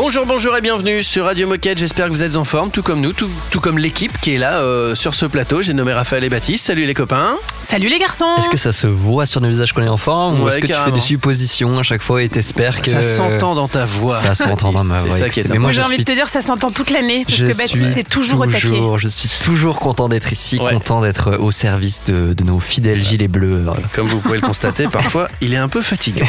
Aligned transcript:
Bonjour, 0.00 0.26
bonjour 0.26 0.56
et 0.56 0.60
bienvenue 0.60 1.02
sur 1.02 1.24
Radio 1.24 1.48
Moquette. 1.48 1.76
J'espère 1.78 2.06
que 2.06 2.12
vous 2.12 2.22
êtes 2.22 2.36
en 2.36 2.44
forme, 2.44 2.70
tout 2.70 2.82
comme 2.82 3.00
nous, 3.00 3.12
tout, 3.12 3.28
tout 3.50 3.58
comme 3.58 3.78
l'équipe 3.78 4.16
qui 4.20 4.34
est 4.34 4.38
là 4.38 4.60
euh, 4.60 4.94
sur 4.94 5.12
ce 5.16 5.26
plateau. 5.26 5.60
J'ai 5.60 5.72
nommé 5.74 5.92
Raphaël 5.92 6.22
et 6.22 6.28
Baptiste. 6.28 6.64
Salut 6.64 6.86
les 6.86 6.94
copains. 6.94 7.36
Salut 7.62 7.88
les 7.88 7.98
garçons 7.98 8.24
Est-ce 8.38 8.48
que 8.48 8.56
ça 8.56 8.72
se 8.72 8.86
voit 8.86 9.26
sur 9.26 9.40
nos 9.40 9.48
visages 9.48 9.72
qu'on 9.72 9.82
est 9.82 9.88
en 9.88 9.96
forme 9.96 10.40
ou 10.40 10.48
est-ce 10.48 10.58
que 10.60 10.68
tu 10.68 10.72
fais 10.72 10.92
des 10.92 11.00
suppositions 11.00 11.80
à 11.80 11.82
chaque 11.82 12.02
fois 12.02 12.22
et 12.22 12.28
t'espères 12.28 12.80
que 12.80 12.88
Ça 12.90 13.02
s'entend 13.02 13.56
dans 13.56 13.66
ta 13.66 13.86
voix. 13.86 14.14
Ça 14.16 14.36
s'entend 14.36 14.70
dans 14.72 14.84
ma 14.84 15.00
C'est 15.02 15.06
voix. 15.08 15.18
ça 15.18 15.28
qui 15.30 15.40
est 15.40 15.42
écoutez, 15.42 15.52
mais 15.54 15.58
moi, 15.58 15.72
j'ai 15.72 15.82
envie 15.82 15.96
suis 15.96 16.04
de 16.04 16.12
te 16.12 16.16
dire 16.16 16.28
ça 16.28 16.42
s'entend 16.42 16.70
toute 16.70 16.90
l'année 16.90 17.24
parce 17.26 17.36
je 17.36 17.46
que 17.46 17.56
Baptiste 17.56 17.96
est 17.96 18.08
toujours, 18.08 18.40
au 18.42 18.46
taquet. 18.46 18.60
toujours- 18.68 18.98
Je 18.98 19.08
suis 19.08 19.28
toujours 19.44 19.80
content 19.80 20.08
d'être 20.08 20.32
ici, 20.32 20.60
Ouais. 20.60 20.74
content 20.74 21.00
d'être 21.00 21.36
au 21.40 21.50
service 21.50 22.04
de, 22.06 22.34
de 22.34 22.44
nos 22.44 22.60
fidèles 22.60 23.02
gilets 23.02 23.26
bleus. 23.28 23.64
Comme 23.94 24.06
vous 24.06 24.20
pouvez 24.20 24.38
le 24.38 24.46
constater, 24.46 24.86
parfois 24.92 25.28
il 25.40 25.52
est 25.54 25.58
un 25.58 25.68
peu 25.68 25.82
fatiguant. 25.82 26.26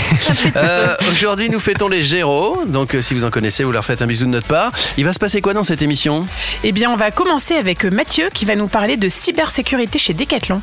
Euh, 0.55 0.95
Aujourd'hui, 1.11 1.51
nous 1.51 1.59
fêtons 1.59 1.87
les 1.87 2.01
Géros. 2.01 2.63
Donc, 2.67 2.95
euh, 2.95 3.01
si 3.01 3.13
vous 3.13 3.25
en 3.25 3.29
connaissez, 3.29 3.58
vous 3.63 3.71
leur 3.71 3.85
faites 3.85 4.01
un 4.01 4.07
bisou 4.07 4.25
de 4.25 4.31
notre 4.31 4.47
part. 4.47 4.71
Il 4.97 5.05
va 5.05 5.13
se 5.13 5.19
passer 5.19 5.41
quoi 5.41 5.53
dans 5.53 5.63
cette 5.63 5.81
émission? 5.81 6.25
Eh 6.63 6.71
bien 6.71 6.89
on 6.91 6.95
va 6.95 7.11
commencer 7.11 7.55
avec 7.55 7.85
euh, 7.85 7.89
Mathieu 7.89 8.29
qui 8.33 8.45
va 8.45 8.55
nous 8.55 8.67
parler 8.67 8.97
de 8.97 9.09
cybersécurité 9.09 9.99
chez 9.99 10.13
Decathlon. 10.13 10.61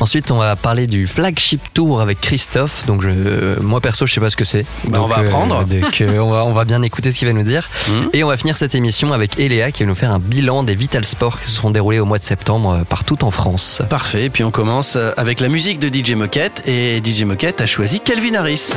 Ensuite, 0.00 0.30
on 0.30 0.38
va 0.38 0.56
parler 0.56 0.86
du 0.86 1.06
flagship 1.06 1.60
tour 1.74 2.00
avec 2.00 2.20
Christophe. 2.20 2.86
Donc, 2.86 3.02
je, 3.02 3.60
moi 3.60 3.80
perso, 3.80 4.06
je 4.06 4.14
sais 4.14 4.20
pas 4.20 4.30
ce 4.30 4.36
que 4.36 4.44
c'est. 4.44 4.64
Bah, 4.88 4.98
on 5.02 5.06
va 5.06 5.18
apprendre. 5.18 5.64
donc, 5.66 6.00
euh, 6.00 6.18
on 6.18 6.30
va, 6.30 6.44
on 6.44 6.52
va 6.52 6.64
bien 6.64 6.82
écouter 6.82 7.12
ce 7.12 7.18
qu'il 7.18 7.28
va 7.28 7.34
nous 7.34 7.42
dire. 7.42 7.68
Mhm. 7.88 8.10
Et 8.12 8.24
on 8.24 8.28
va 8.28 8.36
finir 8.36 8.56
cette 8.56 8.74
émission 8.74 9.12
avec 9.12 9.38
Eléa 9.38 9.72
qui 9.72 9.82
va 9.82 9.88
nous 9.88 9.94
faire 9.94 10.10
un 10.10 10.18
bilan 10.18 10.62
des 10.62 10.74
Vital 10.74 11.04
Sports 11.04 11.40
qui 11.40 11.50
se 11.50 11.56
sont 11.56 11.70
déroulés 11.70 12.00
au 12.00 12.06
mois 12.06 12.18
de 12.18 12.24
septembre 12.24 12.70
euh, 12.80 12.84
partout 12.84 13.22
en 13.24 13.30
France. 13.30 13.82
Parfait. 13.88 14.24
Et 14.24 14.30
puis 14.30 14.44
on 14.44 14.50
commence 14.50 14.96
euh, 14.96 15.12
avec 15.16 15.40
la 15.40 15.48
musique 15.48 15.78
de 15.78 15.88
DJ 15.88 16.12
Moquette. 16.12 16.62
Et 16.66 17.00
DJ 17.04 17.24
Moquette 17.24 17.60
a 17.60 17.66
choisi 17.66 18.00
Calvin 18.00 18.34
Harris. 18.34 18.70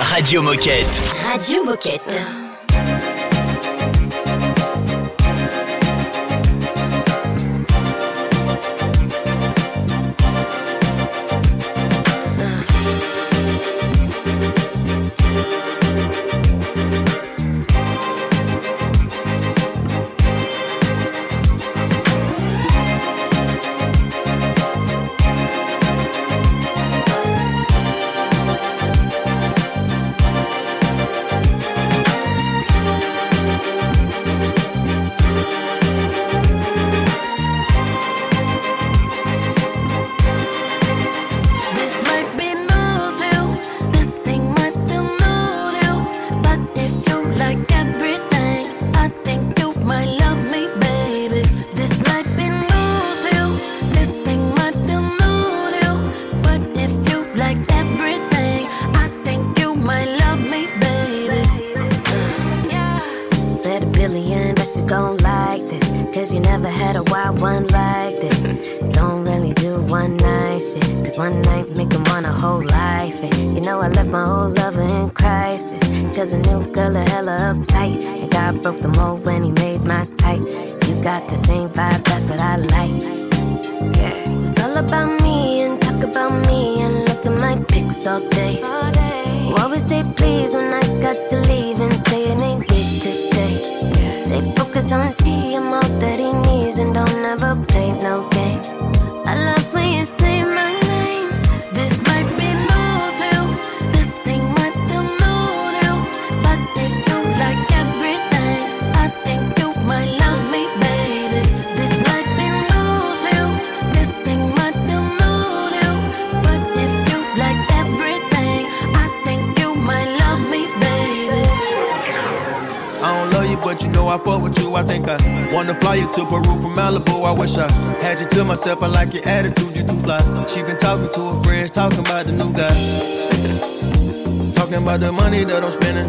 Radio 0.00 0.42
Moquette. 0.42 0.86
Radio 1.32 1.64
Moquette. 1.64 2.47
Thank 2.78 3.02
you. 3.02 3.17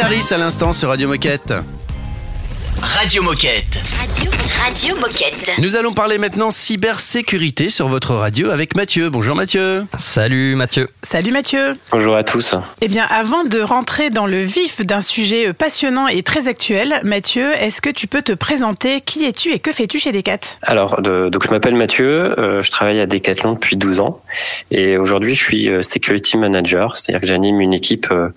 À 0.00 0.38
l'instant 0.38 0.72
sur 0.72 0.90
Radio 0.90 1.08
Moquette. 1.08 1.52
Radio 2.80 3.20
Moquette. 3.20 3.80
Radio, 4.56 4.94
Moquette. 4.96 5.50
Nous 5.58 5.76
allons 5.76 5.92
parler 5.92 6.18
maintenant 6.18 6.50
cybersécurité 6.50 7.68
sur 7.70 7.88
votre 7.88 8.14
radio 8.14 8.50
avec 8.50 8.74
Mathieu. 8.76 9.10
Bonjour 9.10 9.36
Mathieu. 9.36 9.84
Salut 9.96 10.54
Mathieu. 10.54 10.88
Salut 11.02 11.32
Mathieu. 11.32 11.76
Bonjour 11.92 12.16
à 12.16 12.24
tous. 12.24 12.54
Eh 12.80 12.88
bien, 12.88 13.04
avant 13.10 13.44
de 13.44 13.60
rentrer 13.60 14.10
dans 14.10 14.26
le 14.26 14.42
vif 14.42 14.84
d'un 14.84 15.00
sujet 15.02 15.52
passionnant 15.52 16.06
et 16.08 16.22
très 16.22 16.48
actuel, 16.48 17.00
Mathieu, 17.04 17.52
est-ce 17.60 17.80
que 17.80 17.90
tu 17.90 18.06
peux 18.06 18.22
te 18.22 18.32
présenter? 18.32 19.00
Qui 19.00 19.24
es-tu 19.26 19.52
et 19.52 19.58
que 19.58 19.72
fais-tu 19.72 19.98
chez 19.98 20.12
Decat? 20.12 20.38
Alors, 20.62 21.02
de- 21.02 21.28
donc 21.28 21.44
je 21.44 21.50
m'appelle 21.50 21.74
Mathieu, 21.74 22.38
euh, 22.38 22.62
je 22.62 22.70
travaille 22.70 23.00
à 23.00 23.06
Decathlon 23.06 23.52
depuis 23.54 23.76
12 23.76 24.00
ans 24.00 24.20
et 24.70 24.96
aujourd'hui 24.96 25.34
je 25.34 25.42
suis 25.42 25.68
euh, 25.68 25.82
security 25.82 26.36
manager, 26.36 26.96
c'est-à-dire 26.96 27.20
que 27.20 27.26
j'anime 27.26 27.60
une 27.60 27.74
équipe 27.74 28.08
euh, 28.10 28.28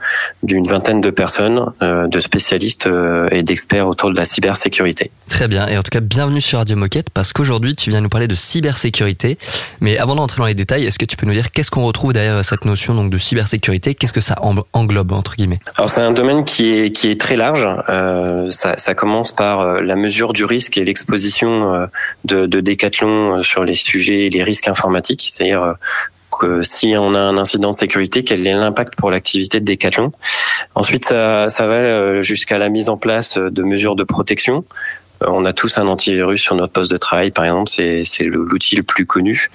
d'une 0.43 0.67
vingtaine 0.67 1.01
de 1.01 1.09
personnes, 1.09 1.65
euh, 1.81 2.07
de 2.07 2.19
spécialistes 2.19 2.87
euh, 2.87 3.27
et 3.31 3.43
d'experts 3.43 3.87
autour 3.87 4.11
de 4.11 4.17
la 4.17 4.25
cybersécurité. 4.25 5.11
Très 5.29 5.47
bien. 5.47 5.67
Et 5.67 5.77
en 5.77 5.81
tout 5.83 5.89
cas, 5.91 6.00
bienvenue 6.01 6.41
sur 6.41 6.57
Radio 6.57 6.75
Moquette 6.75 7.09
parce 7.11 7.31
qu'aujourd'hui, 7.31 7.75
tu 7.75 7.89
viens 7.89 8.01
nous 8.01 8.09
parler 8.09 8.27
de 8.27 8.35
cybersécurité. 8.35 9.37
Mais 9.79 9.97
avant 9.97 10.15
d'entrer 10.15 10.37
dans 10.39 10.45
les 10.45 10.53
détails, 10.53 10.85
est-ce 10.85 10.99
que 10.99 11.05
tu 11.05 11.15
peux 11.15 11.25
nous 11.25 11.33
dire 11.33 11.51
qu'est-ce 11.51 11.71
qu'on 11.71 11.85
retrouve 11.85 12.11
derrière 12.13 12.43
cette 12.43 12.65
notion 12.65 12.93
donc 12.95 13.11
de 13.11 13.17
cybersécurité? 13.17 13.93
Qu'est-ce 13.95 14.13
que 14.13 14.21
ça 14.21 14.35
en- 14.41 14.55
englobe 14.73 15.13
entre 15.13 15.35
guillemets? 15.35 15.59
Alors 15.77 15.89
c'est 15.89 16.01
un 16.01 16.11
domaine 16.11 16.43
qui 16.43 16.69
est 16.69 16.91
qui 16.91 17.09
est 17.09 17.19
très 17.21 17.35
large. 17.35 17.67
Euh, 17.89 18.49
ça, 18.51 18.75
commence 18.95 19.31
par 19.31 19.61
euh, 19.61 19.81
la 19.81 19.95
mesure 19.95 20.33
du 20.33 20.43
risque 20.43 20.77
et 20.77 20.83
l'exposition 20.83 21.73
euh, 21.73 21.85
de, 22.25 22.45
de 22.45 22.59
Decathlon 22.59 23.37
euh, 23.37 23.43
sur 23.43 23.63
les 23.63 23.75
sujets 23.75 24.25
et 24.25 24.29
les 24.29 24.43
risques 24.43 24.67
informatiques, 24.67 25.27
c'est-à-dire 25.29 25.61
euh, 25.61 25.73
que 26.39 26.63
si 26.63 26.95
on 26.97 27.13
a 27.13 27.19
un 27.19 27.37
incident 27.37 27.71
de 27.71 27.75
sécurité, 27.75 28.23
quel 28.23 28.45
est 28.47 28.53
l'impact 28.53 28.95
pour 28.95 29.11
l'activité 29.11 29.59
de 29.59 29.65
Decathlon? 29.65 30.11
Ensuite, 30.75 31.09
ça, 31.09 31.47
va 31.59 31.73
euh, 31.73 32.21
jusqu'à 32.21 32.57
la 32.57 32.69
mise 32.69 32.89
en 32.89 32.97
place 32.97 33.37
de 33.37 33.63
mesures 33.63 33.95
de 33.95 34.03
protection. 34.03 34.63
Euh, 35.21 35.27
On 35.29 35.45
a 35.45 35.53
tous 35.53 35.77
un 35.77 35.87
antivirus 35.87 36.41
sur 36.41 36.55
notre 36.55 36.73
poste 36.73 36.91
de 36.91 36.97
travail, 36.97 37.31
par 37.31 37.45
exemple, 37.45 37.69
c'est 37.69 38.23
l'outil 38.23 38.75
le 38.75 38.83
plus 38.83 39.05
connu. 39.05 39.49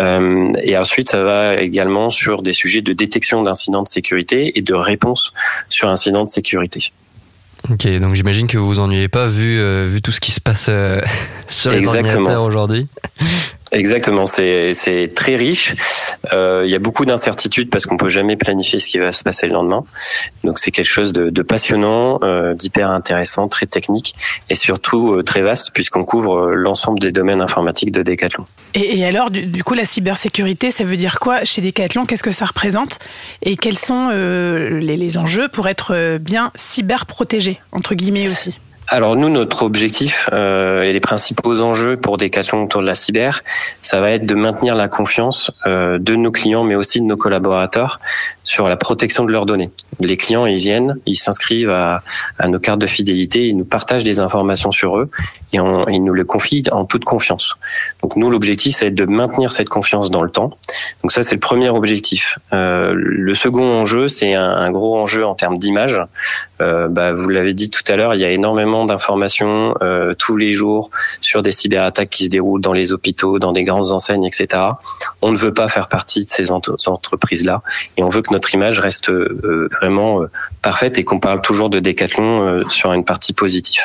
Euh, 0.00 0.52
et 0.62 0.76
ensuite, 0.76 1.10
ça 1.10 1.22
va 1.22 1.56
également 1.56 2.10
sur 2.10 2.42
des 2.42 2.52
sujets 2.52 2.82
de 2.82 2.92
détection 2.92 3.42
d'incidents 3.42 3.82
de 3.82 3.88
sécurité 3.88 4.58
et 4.58 4.62
de 4.62 4.74
réponse 4.74 5.32
sur 5.68 5.88
incidents 5.88 6.24
de 6.24 6.28
sécurité. 6.28 6.92
Ok, 7.70 7.86
donc 8.00 8.14
j'imagine 8.14 8.48
que 8.48 8.58
vous 8.58 8.66
vous 8.66 8.78
ennuyez 8.80 9.08
pas 9.08 9.26
vu, 9.26 9.60
euh, 9.60 9.86
vu 9.88 10.02
tout 10.02 10.10
ce 10.10 10.20
qui 10.20 10.32
se 10.32 10.40
passe 10.40 10.66
euh, 10.68 11.00
sur 11.48 11.70
les 11.70 11.78
Exactement. 11.78 12.08
ordinateurs 12.08 12.42
aujourd'hui. 12.42 12.88
Exactement, 13.72 14.26
c'est 14.26 15.12
très 15.14 15.36
riche. 15.36 15.74
Euh, 16.32 16.62
il 16.64 16.70
y 16.70 16.74
a 16.74 16.78
beaucoup 16.78 17.04
d'incertitudes 17.04 17.70
parce 17.70 17.86
qu'on 17.86 17.96
peut 17.96 18.10
jamais 18.10 18.36
planifier 18.36 18.78
ce 18.78 18.88
qui 18.88 18.98
va 18.98 19.12
se 19.12 19.24
passer 19.24 19.46
le 19.46 19.54
lendemain. 19.54 19.84
Donc 20.44 20.58
c'est 20.58 20.70
quelque 20.70 20.90
chose 20.90 21.12
de, 21.12 21.30
de 21.30 21.42
passionnant, 21.42 22.18
euh, 22.22 22.54
d'hyper 22.54 22.90
intéressant, 22.90 23.48
très 23.48 23.66
technique 23.66 24.14
et 24.50 24.54
surtout 24.54 25.14
euh, 25.14 25.22
très 25.22 25.40
vaste 25.40 25.70
puisqu'on 25.72 26.04
couvre 26.04 26.50
euh, 26.50 26.54
l'ensemble 26.54 27.00
des 27.00 27.12
domaines 27.12 27.40
informatiques 27.40 27.92
de 27.92 28.02
Decathlon. 28.02 28.44
et, 28.74 28.98
et 28.98 29.06
alors, 29.06 29.30
du, 29.30 29.46
du 29.46 29.64
coup, 29.64 29.74
la 29.74 29.84
cybersécurité, 29.86 30.70
ça 30.70 30.84
veut 30.84 30.96
dire 30.96 31.18
quoi 31.18 31.44
chez 31.44 31.62
Decathlon? 31.62 32.04
Qu'est-ce 32.04 32.22
que 32.22 32.32
ça 32.32 32.44
représente? 32.44 32.98
Et 33.42 33.56
quels 33.56 33.78
sont 33.78 34.08
euh, 34.12 34.80
les, 34.80 34.96
les 34.96 35.16
enjeux 35.16 35.48
pour 35.48 35.68
être 35.68 35.94
euh, 35.94 36.18
bien 36.18 36.52
cyberprotégé, 36.54 37.58
entre 37.72 37.94
guillemets 37.94 38.28
aussi? 38.28 38.58
Alors 38.94 39.16
nous, 39.16 39.30
notre 39.30 39.62
objectif 39.62 40.28
euh, 40.34 40.82
et 40.82 40.92
les 40.92 41.00
principaux 41.00 41.62
enjeux 41.62 41.96
pour 41.96 42.18
Decathlon 42.18 42.64
autour 42.64 42.82
de 42.82 42.86
la 42.86 42.94
cyber, 42.94 43.42
ça 43.80 44.02
va 44.02 44.10
être 44.10 44.26
de 44.26 44.34
maintenir 44.34 44.74
la 44.74 44.86
confiance 44.86 45.50
euh, 45.64 45.98
de 45.98 46.14
nos 46.14 46.30
clients, 46.30 46.62
mais 46.62 46.74
aussi 46.74 47.00
de 47.00 47.06
nos 47.06 47.16
collaborateurs 47.16 48.00
sur 48.44 48.68
la 48.68 48.76
protection 48.76 49.24
de 49.24 49.32
leurs 49.32 49.46
données. 49.46 49.70
Les 50.00 50.18
clients, 50.18 50.44
ils 50.44 50.58
viennent, 50.58 50.96
ils 51.06 51.16
s'inscrivent 51.16 51.70
à, 51.70 52.02
à 52.38 52.48
nos 52.48 52.58
cartes 52.58 52.80
de 52.80 52.86
fidélité, 52.86 53.48
ils 53.48 53.56
nous 53.56 53.64
partagent 53.64 54.04
des 54.04 54.18
informations 54.18 54.72
sur 54.72 54.98
eux 54.98 55.08
et 55.54 55.60
on, 55.60 55.88
ils 55.88 56.04
nous 56.04 56.12
le 56.12 56.24
confient 56.24 56.64
en 56.70 56.84
toute 56.84 57.04
confiance. 57.04 57.56
Donc 58.02 58.16
nous, 58.16 58.28
l'objectif, 58.28 58.76
c'est 58.76 58.90
de 58.90 59.06
maintenir 59.06 59.52
cette 59.52 59.70
confiance 59.70 60.10
dans 60.10 60.22
le 60.22 60.30
temps. 60.30 60.58
Donc 61.02 61.12
ça, 61.12 61.22
c'est 61.22 61.34
le 61.34 61.40
premier 61.40 61.68
objectif. 61.68 62.38
Euh, 62.52 62.92
le 62.94 63.34
second 63.34 63.80
enjeu, 63.80 64.08
c'est 64.08 64.34
un, 64.34 64.70
gros 64.70 64.98
enjeu 64.98 65.24
en 65.26 65.34
termes 65.34 65.58
d'image. 65.58 66.00
Euh, 66.60 66.88
bah, 66.88 67.12
vous 67.12 67.28
l'avez 67.28 67.54
dit 67.54 67.70
tout 67.70 67.82
à 67.88 67.96
l'heure, 67.96 68.14
il 68.14 68.20
y 68.20 68.24
a 68.24 68.30
énormément 68.30 68.84
d'informations 68.84 69.74
euh, 69.82 70.14
tous 70.14 70.36
les 70.36 70.52
jours 70.52 70.90
sur 71.20 71.42
des 71.42 71.52
cyberattaques 71.52 72.10
qui 72.10 72.24
se 72.24 72.30
déroulent 72.30 72.60
dans 72.60 72.72
les 72.72 72.92
hôpitaux, 72.92 73.38
dans 73.38 73.52
des 73.52 73.64
grandes 73.64 73.92
enseignes, 73.92 74.24
etc. 74.24 74.62
On 75.20 75.32
ne 75.32 75.36
veut 75.36 75.52
pas 75.52 75.68
faire 75.68 75.88
partie 75.88 76.24
de 76.24 76.30
ces 76.30 76.52
ent- 76.52 76.60
entreprises-là 76.86 77.62
et 77.96 78.02
on 78.02 78.08
veut 78.08 78.22
que 78.22 78.32
notre 78.32 78.54
image 78.54 78.78
reste 78.78 79.10
euh, 79.10 79.68
vraiment 79.80 80.20
parfaite 80.62 80.98
et 80.98 81.04
qu'on 81.04 81.18
parle 81.18 81.40
toujours 81.40 81.70
de 81.70 81.80
Decathlon 81.80 82.46
euh, 82.46 82.68
sur 82.68 82.92
une 82.92 83.04
partie 83.04 83.32
positive. 83.32 83.82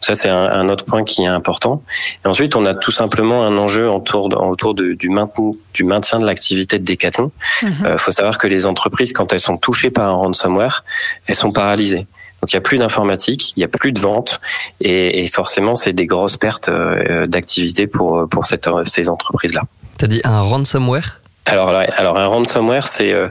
Ça, 0.00 0.14
c'est 0.14 0.28
un, 0.28 0.44
un 0.50 0.68
autre 0.68 0.84
point 0.84 1.04
qui 1.04 1.22
est 1.22 1.26
important. 1.26 1.82
Et 2.24 2.28
ensuite, 2.28 2.54
on 2.56 2.64
a 2.66 2.74
tout 2.74 2.92
simplement 2.92 3.44
un 3.44 3.58
enjeu 3.58 3.90
autour, 3.90 4.28
de- 4.28 4.36
autour 4.36 4.74
de- 4.74 4.92
du, 4.94 5.08
maintien, 5.10 5.50
du 5.74 5.84
maintien 5.84 6.18
de 6.20 6.24
l'activité 6.26 6.78
de 6.78 6.84
Decathlon. 6.84 7.30
Il 7.62 7.68
Mhm. 7.68 7.98
faut 7.98 8.12
savoir 8.12 8.38
que 8.38 8.46
les 8.46 8.66
entreprises, 8.66 9.12
quand 9.12 9.32
elles 9.32 9.40
sont 9.40 9.56
touchées 9.58 9.90
par 9.90 10.08
un 10.08 10.12
ransomware, 10.14 10.84
elles 11.26 11.34
sont 11.34 11.52
paralysées. 11.52 12.06
Donc 12.40 12.52
il 12.52 12.56
n'y 12.56 12.58
a 12.58 12.60
plus 12.60 12.78
d'informatique, 12.78 13.52
il 13.56 13.60
n'y 13.60 13.64
a 13.64 13.68
plus 13.68 13.90
de 13.90 13.98
vente, 13.98 14.40
et, 14.80 15.24
et 15.24 15.28
forcément 15.28 15.74
c'est 15.74 15.92
des 15.92 16.06
grosses 16.06 16.36
pertes 16.36 16.68
euh, 16.68 17.26
d'activité 17.26 17.88
pour 17.88 18.28
pour 18.30 18.46
cette, 18.46 18.68
ces 18.86 19.08
entreprises-là. 19.08 19.62
T'as 19.98 20.06
dit 20.06 20.20
un 20.22 20.42
ransomware? 20.42 21.17
Alors, 21.48 21.70
alors 21.70 22.18
un 22.18 22.26
ransomware, 22.26 22.88
c'est 22.88 23.10
euh, 23.10 23.28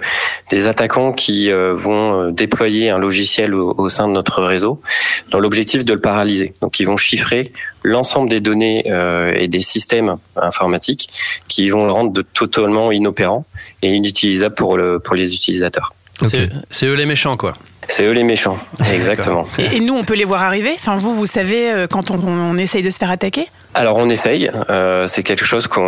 des 0.49 0.65
attaquants 0.65 1.13
qui 1.13 1.51
euh, 1.51 1.75
vont 1.75 2.19
euh, 2.19 2.31
déployer 2.31 2.89
un 2.89 2.97
logiciel 2.97 3.53
au, 3.53 3.89
sein 3.89 4.07
de 4.07 4.13
notre 4.13 4.41
réseau 4.41 4.81
dans 5.29 5.39
l'objectif 5.39 5.85
de 5.85 5.93
le 5.93 6.01
paralyser. 6.01 6.55
Donc, 6.61 6.79
ils 6.79 6.85
vont 6.85 6.97
chiffrer 6.97 7.53
l'ensemble 7.83 8.27
des 8.27 8.39
données 8.39 8.85
et 9.35 9.47
des 9.47 9.61
systèmes 9.61 10.17
informatiques 10.35 11.09
qui 11.47 11.69
vont 11.69 11.85
le 11.85 11.91
rendre 11.91 12.21
totalement 12.33 12.91
inopérant 12.91 13.45
et 13.83 13.93
inutilisable 13.93 14.55
pour 14.55 14.77
le 14.77 14.99
pour 14.99 15.15
les 15.15 15.35
utilisateurs. 15.35 15.93
C'est- 16.71 16.85
eux 16.87 16.93
les 16.95 17.05
méchants 17.05 17.37
quoi. 17.37 17.55
C'est 17.89 18.03
eux 18.03 18.11
les 18.11 18.23
méchants, 18.23 18.59
exactement. 18.93 19.45
et, 19.57 19.77
et 19.77 19.79
nous, 19.79 19.93
on 19.93 20.03
peut 20.03 20.15
les 20.15 20.25
voir 20.25 20.43
arriver? 20.43 20.71
Enfin, 20.75 20.97
vous, 20.97 21.13
vous 21.13 21.25
savez 21.25 21.71
euh, 21.71 21.87
quand 21.87 22.11
on, 22.11 22.19
on 22.21 22.57
essaye 22.57 22.81
de 22.83 22.89
se 22.89 22.97
faire 22.97 23.09
attaquer? 23.11 23.47
Alors 23.73 23.95
on 23.95 24.09
essaye, 24.09 24.51
euh, 24.69 25.07
c'est 25.07 25.23
quelque 25.23 25.45
chose 25.45 25.67
qu'on 25.67 25.81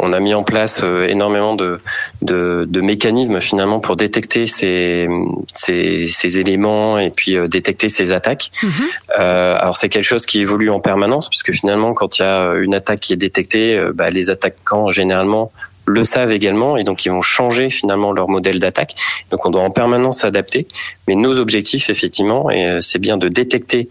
on 0.00 0.12
a 0.14 0.20
mis 0.20 0.32
en 0.32 0.44
place 0.44 0.80
euh, 0.82 1.06
énormément 1.08 1.54
de, 1.54 1.78
de, 2.22 2.64
de 2.66 2.80
mécanismes 2.80 3.40
finalement 3.42 3.80
pour 3.80 3.96
détecter 3.96 4.46
ces, 4.46 5.08
ces, 5.52 6.08
ces 6.08 6.38
éléments 6.38 6.98
et 6.98 7.10
puis 7.10 7.36
euh, 7.36 7.48
détecter 7.48 7.90
ces 7.90 8.12
attaques. 8.12 8.50
Mhm. 8.62 8.70
Euh, 9.18 9.56
alors 9.58 9.76
c'est 9.76 9.90
quelque 9.90 10.04
chose 10.04 10.24
qui 10.24 10.40
évolue 10.40 10.70
en 10.70 10.80
permanence 10.80 11.28
puisque 11.28 11.52
finalement 11.52 11.92
quand 11.92 12.18
il 12.18 12.22
y 12.22 12.24
a 12.24 12.54
une 12.54 12.74
attaque 12.74 13.00
qui 13.00 13.12
est 13.12 13.16
détectée, 13.16 13.76
euh, 13.76 13.92
bah, 13.94 14.08
les 14.08 14.30
attaquants 14.30 14.88
généralement 14.88 15.52
le 15.84 16.04
savent 16.04 16.32
également 16.32 16.76
et 16.76 16.84
donc 16.84 17.04
ils 17.04 17.10
vont 17.10 17.22
changer 17.22 17.70
finalement 17.70 18.12
leur 18.12 18.28
modèle 18.28 18.58
d'attaque. 18.58 18.94
Donc 19.30 19.46
on 19.46 19.50
doit 19.50 19.62
en 19.62 19.70
permanence 19.70 20.20
s'adapter. 20.20 20.66
Mais 21.08 21.14
nos 21.14 21.38
objectifs 21.38 21.90
effectivement, 21.90 22.50
et 22.50 22.66
euh, 22.66 22.80
c'est 22.80 22.98
bien 22.98 23.16
de 23.16 23.28
détecter 23.28 23.88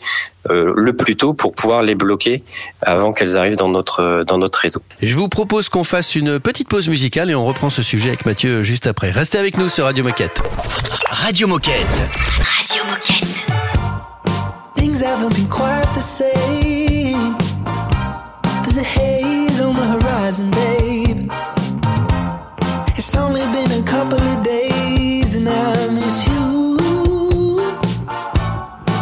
euh, 0.50 0.74
le 0.76 0.94
plus 0.94 1.16
tôt 1.16 1.34
pour 1.34 1.54
pouvoir 1.54 1.84
les 1.84 1.96
bloquer 1.96 2.44
avant 2.82 3.14
qu'elles 3.14 3.38
arrivent 3.38 3.58
dans 3.58 3.70
notre 3.70 4.02
euh, 4.02 4.24
dans 4.24 4.38
notre 4.38 4.60
réseau. 4.60 4.82
Je 5.02 5.16
vous 5.16 5.28
propose 5.28 5.70
qu'on 5.70 5.84
fasse 5.84 6.16
une 6.16 6.40
petite 6.40 6.70
pause 6.70 6.88
musicale 6.88 7.30
et 7.30 7.36
on 7.36 7.46
reprend 7.46 7.70
ce 7.70 7.84
sujet 7.84 8.10
avec 8.10 8.26
Mathieu 8.26 8.64
juste 8.64 8.88
après. 8.88 9.12
Restez 9.12 9.38
avec 9.38 9.58
nous 9.58 9.70
sur 9.70 9.86
Radio 9.86 10.04
Moquette. 10.04 10.42
Radio 11.10 11.48
Moquette. 11.48 11.86
Radio 12.40 12.84
Moquette. 12.90 13.46
Things 14.76 15.04
haven't 15.04 15.36
been 15.36 15.48
quite 15.48 15.88
the 15.94 16.02
same. 16.02 17.36
There's 18.64 18.78
a 18.78 18.84
haze 18.84 19.62
on 19.62 19.76
the 19.76 19.86
horizon. 19.86 20.50
It's 23.14 23.20
only 23.20 23.42
been 23.42 23.72
a 23.78 23.84
couple 23.84 24.22
of 24.22 24.42
days 24.42 25.36
and 25.36 25.50
I 25.50 25.90
miss 25.90 26.26
you. 26.30 26.78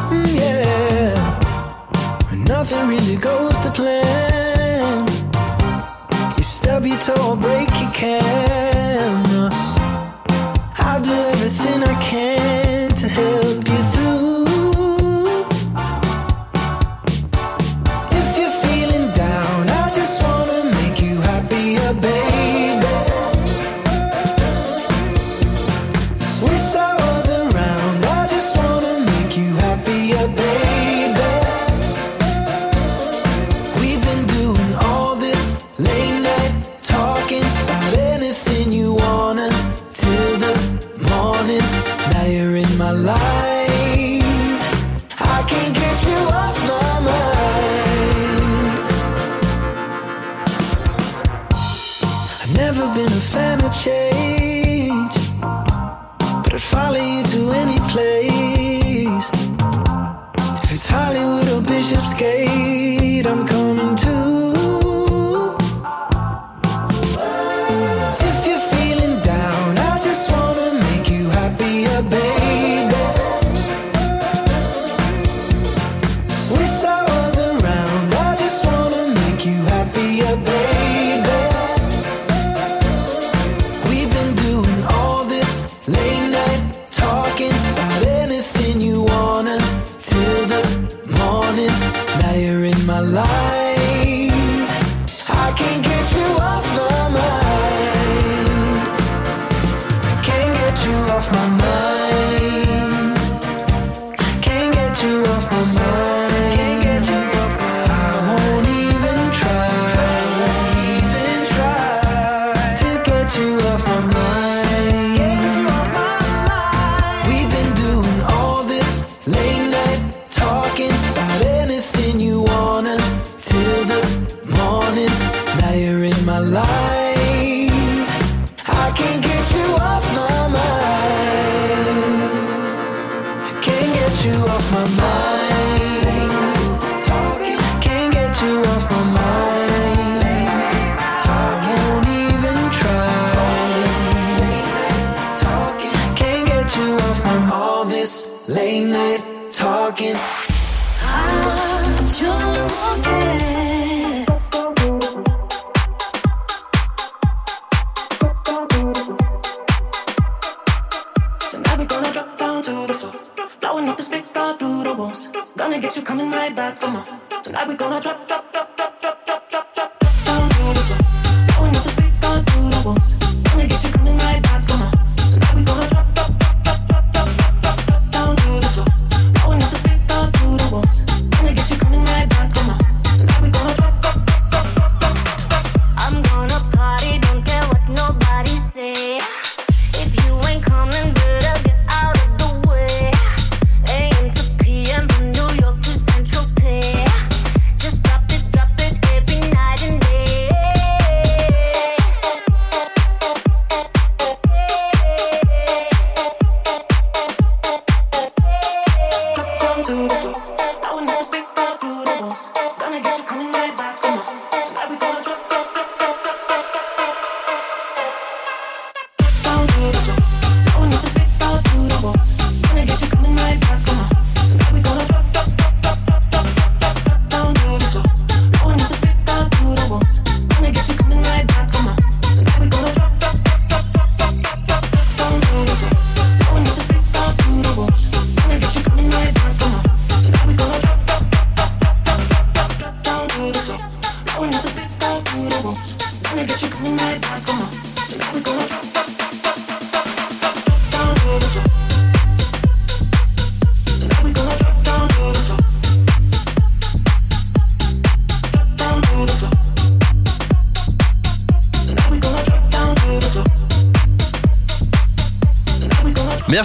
Mm, 0.09 0.33
yeah. 0.33 1.13
Nothing 2.47 2.87
really 2.87 3.17
goes 3.17 3.59
to 3.59 3.69
plan. 3.69 5.07
You 6.35 6.41
stub 6.41 6.87
your 6.87 6.97
toe 6.97 7.35
break 7.35 7.69
your 7.79 7.91
camera. 7.91 8.68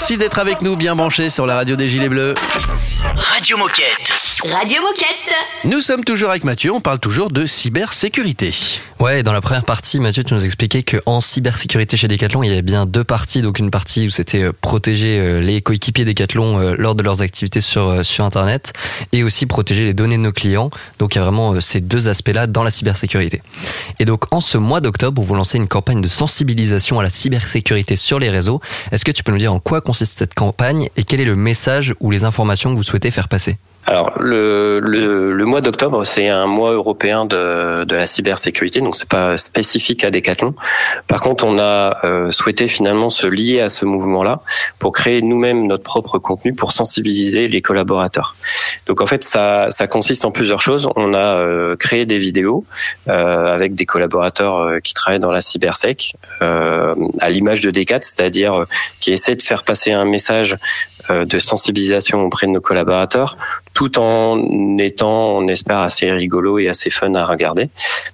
Merci 0.05 0.19
d'être 0.19 0.39
avec 0.39 0.61
nous, 0.61 0.77
bien 0.77 0.95
branchés 0.95 1.31
sur 1.31 1.47
la 1.47 1.55
radio 1.55 1.77
des 1.77 1.89
Gilets 1.89 2.11
Bleus. 2.11 2.35
Radio 3.17 3.57
Moquette. 3.57 4.13
Radio 4.45 4.83
Moquette. 4.83 5.35
Nous 5.65 5.81
sommes 5.81 6.05
toujours 6.05 6.29
avec 6.29 6.45
Mathieu, 6.45 6.71
on 6.73 6.83
parle 6.83 6.99
toujours 6.99 7.31
de 7.31 7.47
cybersécurité. 7.47 8.83
Ouais, 9.05 9.23
dans 9.23 9.35
la 9.35 9.43
première 9.43 9.65
partie, 9.65 10.01
Mathieu, 10.01 10.25
tu 10.25 10.33
nous 10.33 10.47
expliquais 10.47 10.83
qu'en 10.83 11.21
cybersécurité 11.21 11.99
chez 11.99 12.09
Decathlon, 12.09 12.43
il 12.43 12.49
y 12.49 12.53
avait 12.53 12.63
bien 12.63 12.87
deux 12.87 13.05
parties. 13.05 13.43
Donc 13.43 13.59
une 13.59 13.71
partie 13.71 14.07
où 14.07 14.11
c'était 14.11 14.45
euh, 14.45 14.53
protéger 14.59 15.21
euh, 15.21 15.41
les 15.41 15.61
coéquipiers 15.61 16.07
Decathlon 16.07 16.59
euh, 16.59 16.75
lors 16.79 16.95
de 16.95 17.03
leurs 17.03 17.21
activités 17.21 17.61
sur, 17.61 18.03
sur 18.03 18.25
Internet 18.25 18.73
et 19.13 19.23
aussi 19.23 19.45
protéger 19.45 19.85
les 19.85 19.93
données 19.93 20.17
de 20.17 20.23
nos 20.23 20.33
clients. 20.33 20.71
Donc 20.99 21.15
il 21.15 21.19
y 21.19 21.21
a 21.21 21.25
vraiment 21.25 21.61
ces 21.61 21.83
deux 21.83 22.09
aspects-là 22.09 22.47
dans 22.47 22.63
la 22.63 22.71
cybersécurité. 22.71 23.43
Et 23.99 24.07
donc 24.07 24.25
en 24.33 24.41
ce 24.41 24.57
mois 24.57 24.81
d'octobre, 24.81 25.21
vous 25.21 25.35
lancez 25.35 25.59
une 25.59 25.69
campagne 25.69 26.01
de 26.01 26.09
sensibilisation 26.09 26.99
à 26.99 27.03
la 27.03 27.11
cybersécurité 27.11 27.97
sur 27.97 28.19
les 28.19 28.31
réseaux. 28.31 28.63
Est-ce 28.91 29.05
que 29.05 29.13
tu 29.13 29.23
peux 29.23 29.33
nous 29.33 29.39
dire 29.39 29.53
en 29.53 29.61
quoi 29.61 29.83
consiste 29.83 30.19
cette 30.19 30.33
campagne 30.33 30.89
et 30.97 31.05
quel 31.05 31.21
est 31.21 31.27
le 31.27 31.37
message 31.37 31.95
ou 32.01 32.11
les 32.11 32.25
informations 32.25 32.71
que 32.71 32.77
vous 32.77 32.83
souhaitez 32.83 33.11
faire 33.11 33.29
passer? 33.29 33.59
Alors 33.87 34.13
le, 34.19 34.81
le, 34.81 35.33
le 35.33 35.45
mois 35.45 35.61
d'octobre, 35.61 36.05
c'est 36.05 36.29
un 36.29 36.47
mois 36.47 36.73
européen 36.73 37.27
de, 37.27 37.85
de 37.85 37.95
la 37.95 38.07
cybersécurité, 38.07 38.81
donc 38.81 38.97
c'est 38.97 39.09
pas 39.09 39.37
spécifique 39.37 40.05
à 40.05 40.11
Decathlon. 40.11 40.55
Par 41.07 41.21
contre, 41.21 41.45
on 41.45 41.59
a 41.59 41.99
euh, 42.05 42.31
souhaité 42.31 42.67
finalement 42.67 43.11
se 43.11 43.27
lier 43.27 43.61
à 43.61 43.69
ce 43.69 43.85
mouvement-là 43.85 44.41
pour 44.79 44.93
créer 44.93 45.21
nous-mêmes 45.21 45.67
notre 45.67 45.83
propre 45.83 46.19
contenu 46.19 46.55
pour 46.55 46.73
sensibiliser 46.73 47.47
les 47.49 47.61
collaborateurs. 47.61 48.37
Donc 48.87 49.01
en 49.01 49.07
fait, 49.07 49.23
ça, 49.23 49.69
ça 49.71 49.87
consiste 49.87 50.25
en 50.25 50.31
plusieurs 50.31 50.63
choses. 50.63 50.89
On 50.97 51.13
a 51.13 51.37
euh, 51.37 51.77
créé 51.77 52.07
des 52.07 52.19
vidéos 52.19 52.65
euh, 53.09 53.55
avec 53.55 53.75
des 53.75 53.87
collaborateurs 53.87 54.59
euh, 54.59 54.79
qui 54.81 54.95
travaillent 54.95 55.21
dans 55.21 55.31
la 55.31 55.43
cybersec, 55.43 56.17
euh, 56.43 56.95
à 57.21 57.31
l'image 57.31 57.61
de 57.61 57.71
Decat, 57.71 58.01
c'est-à-dire 58.01 58.61
euh, 58.61 58.67
qui 59.01 59.13
essaient 59.13 59.37
de 59.37 59.43
faire 59.43 59.65
passer 59.65 59.93
un 59.93 60.05
message 60.07 60.57
de 61.11 61.39
sensibilisation 61.39 62.23
auprès 62.23 62.47
de 62.47 62.53
nos 62.53 62.61
collaborateurs, 62.61 63.37
tout 63.75 63.99
en 63.99 64.79
étant, 64.79 65.37
on 65.37 65.49
espère, 65.49 65.81
assez 65.81 66.11
rigolo 66.11 66.59
et 66.59 66.69
assez 66.69 66.91
fun 66.91 67.15
à 67.15 67.25
regarder. 67.25 67.69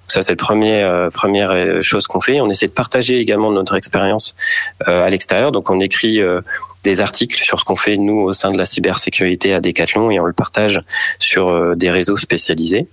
Ça, 0.07 0.21
c'est 0.21 0.33
la 0.33 0.35
première, 0.35 0.91
euh, 0.91 1.09
première 1.09 1.51
euh, 1.51 1.81
chose 1.81 2.07
qu'on 2.07 2.19
fait. 2.19 2.41
On 2.41 2.49
essaie 2.49 2.67
de 2.67 2.73
partager 2.73 3.17
également 3.19 3.51
notre 3.51 3.75
expérience 3.75 4.35
euh, 4.87 5.05
à 5.05 5.09
l'extérieur. 5.09 5.51
Donc 5.51 5.69
on 5.69 5.79
écrit 5.79 6.19
euh, 6.19 6.41
des 6.83 7.01
articles 7.01 7.41
sur 7.41 7.59
ce 7.59 7.63
qu'on 7.63 7.75
fait 7.75 7.97
nous 7.97 8.19
au 8.19 8.33
sein 8.33 8.51
de 8.51 8.57
la 8.57 8.65
cybersécurité 8.65 9.53
à 9.53 9.61
Decathlon 9.61 10.11
et 10.11 10.19
on 10.19 10.25
le 10.25 10.33
partage 10.33 10.81
sur 11.19 11.49
euh, 11.49 11.75
des 11.75 11.91
réseaux 11.91 12.17
spécialisés. 12.17 12.87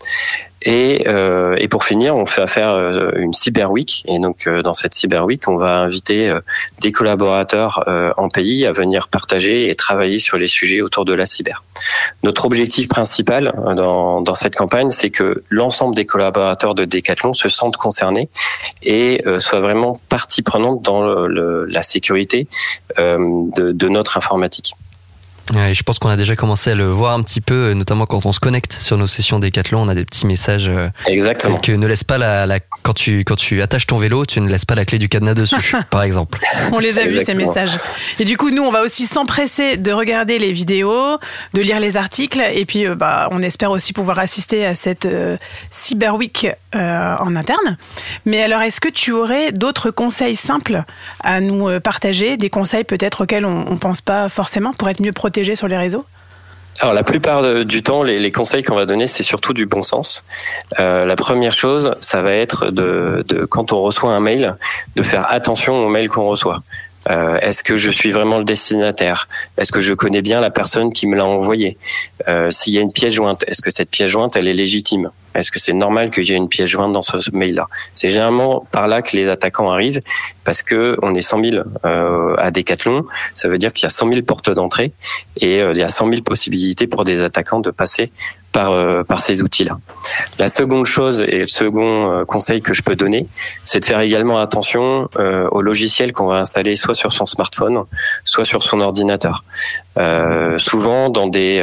Et, 0.62 1.04
euh, 1.06 1.54
et 1.58 1.68
pour 1.68 1.84
finir, 1.84 2.16
on 2.16 2.26
fait 2.26 2.42
affaire 2.42 2.70
euh, 2.70 3.10
une 3.16 3.32
Cyber 3.32 3.70
Week. 3.70 4.04
Et 4.08 4.18
donc, 4.18 4.46
euh, 4.46 4.60
dans 4.62 4.74
cette 4.74 4.92
Cyber 4.94 5.24
Week, 5.24 5.46
on 5.48 5.56
va 5.56 5.76
inviter 5.76 6.28
euh, 6.28 6.40
des 6.80 6.90
collaborateurs 6.90 7.84
euh, 7.86 8.12
en 8.16 8.28
pays 8.28 8.66
à 8.66 8.72
venir 8.72 9.06
partager 9.08 9.70
et 9.70 9.74
travailler 9.76 10.18
sur 10.18 10.36
les 10.36 10.48
sujets 10.48 10.80
autour 10.80 11.04
de 11.04 11.12
la 11.14 11.26
cyber. 11.26 11.62
Notre 12.24 12.44
objectif 12.44 12.88
principal 12.88 13.52
dans, 13.76 14.20
dans 14.20 14.34
cette 14.34 14.56
campagne, 14.56 14.90
c'est 14.90 15.10
que 15.10 15.44
l'ensemble 15.48 15.94
des 15.94 16.06
collaborateurs 16.06 16.74
de 16.74 16.84
Decathlon 16.84 17.34
se 17.34 17.48
sentent 17.48 17.76
concernés 17.76 18.28
et 18.82 19.22
soient 19.38 19.60
vraiment 19.60 19.96
partie 20.08 20.42
prenante 20.42 20.82
dans 20.82 21.02
le- 21.02 21.64
la 21.66 21.82
sécurité 21.82 22.48
de, 22.98 23.72
de 23.72 23.88
notre 23.88 24.16
informatique. 24.16 24.74
Ouais, 25.54 25.72
je 25.72 25.82
pense 25.82 25.98
qu'on 25.98 26.10
a 26.10 26.16
déjà 26.16 26.36
commencé 26.36 26.70
à 26.72 26.74
le 26.74 26.86
voir 26.88 27.14
un 27.14 27.22
petit 27.22 27.40
peu, 27.40 27.72
notamment 27.72 28.04
quand 28.04 28.26
on 28.26 28.32
se 28.32 28.40
connecte 28.40 28.74
sur 28.74 28.98
nos 28.98 29.06
sessions 29.06 29.38
Decathlon, 29.38 29.80
on 29.82 29.88
a 29.88 29.94
des 29.94 30.04
petits 30.04 30.26
messages 30.26 30.68
euh, 30.68 30.88
Exactement. 31.06 31.58
que 31.58 31.72
ne 31.72 31.86
laisse 31.86 32.04
pas 32.04 32.18
la, 32.18 32.44
la- 32.44 32.60
quand 32.82 32.92
tu 32.92 33.20
quand 33.24 33.36
tu 33.36 33.62
attaches 33.62 33.86
ton 33.86 33.96
vélo, 33.96 34.26
tu 34.26 34.40
ne 34.40 34.48
laisses 34.50 34.66
pas 34.66 34.74
la 34.74 34.84
clé 34.84 34.98
du 34.98 35.08
cadenas 35.08 35.34
dessus, 35.34 35.74
par 35.90 36.02
exemple. 36.02 36.38
On 36.72 36.78
les 36.78 36.98
a 36.98 37.04
vus 37.04 37.20
ces 37.24 37.34
messages. 37.34 37.78
Et 38.18 38.24
du 38.26 38.36
coup, 38.36 38.50
nous, 38.50 38.62
on 38.62 38.70
va 38.70 38.82
aussi 38.82 39.06
s'empresser 39.06 39.78
de 39.78 39.90
regarder 39.90 40.38
les 40.38 40.52
vidéos, 40.52 41.18
de 41.54 41.62
lire 41.62 41.80
les 41.80 41.96
articles, 41.96 42.42
et 42.52 42.66
puis 42.66 42.86
euh, 42.86 42.94
bah, 42.94 43.28
on 43.30 43.38
espère 43.40 43.70
aussi 43.70 43.94
pouvoir 43.94 44.18
assister 44.18 44.66
à 44.66 44.74
cette 44.74 45.06
euh, 45.06 45.38
Cyber 45.70 46.14
Week 46.16 46.46
euh, 46.74 47.16
en 47.20 47.34
interne. 47.36 47.78
Mais 48.26 48.42
alors, 48.42 48.60
est-ce 48.60 48.80
que 48.82 48.88
tu 48.90 49.12
aurais 49.12 49.52
d'autres 49.52 49.90
conseils 49.90 50.36
simples 50.36 50.82
à 51.24 51.40
nous 51.40 51.80
partager, 51.80 52.36
des 52.36 52.50
conseils 52.50 52.84
peut-être 52.84 53.22
auxquels 53.22 53.46
on, 53.46 53.70
ne 53.70 53.78
pense 53.78 54.02
pas 54.02 54.28
forcément 54.28 54.74
pour 54.74 54.88
être 54.90 55.00
mieux 55.00 55.12
protégé 55.12 55.38
sur 55.45 55.68
les 55.68 55.76
réseaux? 55.76 56.04
Alors 56.80 56.95
la 56.95 57.02
plupart 57.02 57.64
du 57.64 57.83
temps, 57.83 58.04
les, 58.04 58.30
conseils 58.30 58.62
qu'on 58.62 58.76
va 58.76 58.87
donner, 58.87 59.09
c'est 59.09 59.25
surtout 59.25 59.52
du 59.52 59.66
bon 59.66 59.83
sens. 59.83 60.23
Euh, 60.78 61.04
la 61.07 61.16
première 61.16 61.52
chose, 61.52 61.95
ça 62.00 62.23
va 62.23 62.33
être 62.33 62.71
de, 62.71 63.25
de 63.26 63.45
quand 63.45 63.73
on 63.73 63.83
reçoit 63.83 64.12
un 64.12 64.21
mail, 64.21 64.57
de 64.95 65.02
faire 65.02 65.26
attention 65.28 65.85
au 65.85 65.88
mail 65.88 66.09
qu'on 66.09 66.28
reçoit. 66.28 66.62
Euh, 67.11 67.38
Est-ce 67.40 67.62
que 67.64 67.76
je 67.76 67.90
suis 67.90 68.12
vraiment 68.12 68.38
le 68.38 68.45
destinataire? 68.45 69.28
Est-ce 69.57 69.73
que 69.73 69.80
je 69.80 69.95
connais 69.95 70.23
bien 70.23 70.40
la 70.40 70.50
personne 70.50 70.92
qui 70.92 71.07
me 71.07 71.16
l'a 71.16 71.25
envoyé? 71.25 71.78
Euh, 72.28 72.50
S'il 72.50 72.75
y 72.75 72.78
a 72.78 72.80
une 72.80 72.92
pièce 72.92 73.14
jointe, 73.14 73.45
est-ce 73.47 73.62
que 73.62 73.71
cette 73.71 73.90
pièce 73.90 74.11
jointe, 74.11 74.37
elle 74.37 74.47
est 74.47 74.52
légitime? 74.54 75.11
Est-ce 75.38 75.50
que 75.50 75.59
c'est 75.59 75.73
normal 75.73 76.11
que 76.11 76.23
j'ai 76.23 76.35
une 76.35 76.49
pièce 76.49 76.68
jointe 76.68 76.92
dans 76.92 77.02
ce 77.02 77.30
mail-là? 77.33 77.68
C'est 77.95 78.11
généralement 78.11 78.66
par 78.73 78.88
là 78.88 79.02
que 79.02 79.16
les 79.16 79.28
attaquants 79.28 79.71
arrivent, 79.71 80.00
parce 80.49 80.62
que 80.62 80.97
on 81.02 81.14
est 81.14 81.21
100 81.21 81.45
000 81.45 81.57
euh, 81.85 82.35
à 82.38 82.50
Decathlon. 82.50 83.04
Ça 83.35 83.49
veut 83.49 83.59
dire 83.59 83.75
qu'il 83.75 83.83
y 83.83 83.87
a 83.87 83.90
100 83.90 84.09
000 84.09 84.23
portes 84.23 84.49
d'entrée 84.49 84.92
et 85.37 85.61
euh, 85.61 85.73
il 85.73 85.78
y 85.78 85.83
a 85.83 85.88
100 85.88 86.09
000 86.09 86.23
possibilités 86.23 86.87
pour 86.87 87.04
des 87.04 87.21
attaquants 87.21 87.61
de 87.61 87.71
passer 87.71 88.11
par 88.50 88.73
euh, 88.73 89.02
par 89.04 89.21
ces 89.21 89.42
outils-là. 89.42 89.78
La 90.38 90.49
seconde 90.49 90.87
chose 90.87 91.21
et 91.21 91.40
le 91.40 91.49
second 91.49 92.25
conseil 92.26 92.62
que 92.62 92.73
je 92.73 92.83
peux 92.83 92.97
donner, 92.97 93.26
c'est 93.66 93.80
de 93.80 93.85
faire 93.85 94.00
également 94.00 94.40
attention 94.40 95.11
euh, 95.18 95.47
au 95.50 95.61
logiciel 95.61 96.14
qu'on 96.14 96.28
va 96.28 96.38
installer 96.38 96.77
soit 96.77 96.94
sur 96.94 97.12
son 97.12 97.27
smartphone, 97.27 97.85
soit 98.24 98.46
sur 98.46 98.62
son 98.62 98.81
ordinateur. 98.81 99.44
Souvent, 100.57 101.11
dans 101.11 101.27
des 101.27 101.61